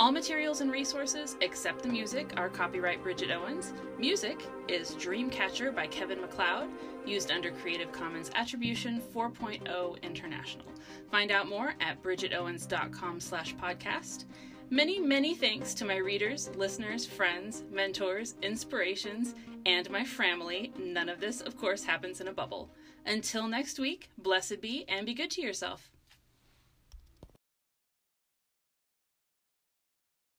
All 0.00 0.12
materials 0.12 0.62
and 0.62 0.72
resources, 0.72 1.36
except 1.42 1.82
the 1.82 1.88
music, 1.90 2.32
are 2.38 2.48
copyright 2.48 3.02
Bridget 3.02 3.30
Owens. 3.30 3.74
Music 3.98 4.42
is 4.66 4.92
Dreamcatcher 4.92 5.76
by 5.76 5.86
Kevin 5.88 6.22
MacLeod, 6.22 6.70
used 7.04 7.30
under 7.30 7.50
Creative 7.50 7.92
Commons 7.92 8.30
Attribution 8.34 9.02
4.0 9.14 10.02
International. 10.02 10.64
Find 11.10 11.30
out 11.30 11.50
more 11.50 11.74
at 11.82 12.02
bridgetowens.com 12.02 13.20
slash 13.20 13.54
podcast. 13.56 14.24
Many, 14.70 14.98
many 14.98 15.34
thanks 15.34 15.74
to 15.74 15.84
my 15.84 15.96
readers, 15.96 16.48
listeners, 16.56 17.04
friends, 17.04 17.64
mentors, 17.70 18.36
inspirations, 18.40 19.34
and 19.66 19.90
my 19.90 20.02
family. 20.02 20.72
None 20.78 21.10
of 21.10 21.20
this, 21.20 21.42
of 21.42 21.58
course, 21.58 21.84
happens 21.84 22.22
in 22.22 22.28
a 22.28 22.32
bubble. 22.32 22.70
Until 23.04 23.46
next 23.46 23.78
week, 23.78 24.08
blessed 24.16 24.62
be 24.62 24.86
and 24.88 25.04
be 25.04 25.12
good 25.12 25.30
to 25.32 25.42
yourself. 25.42 25.90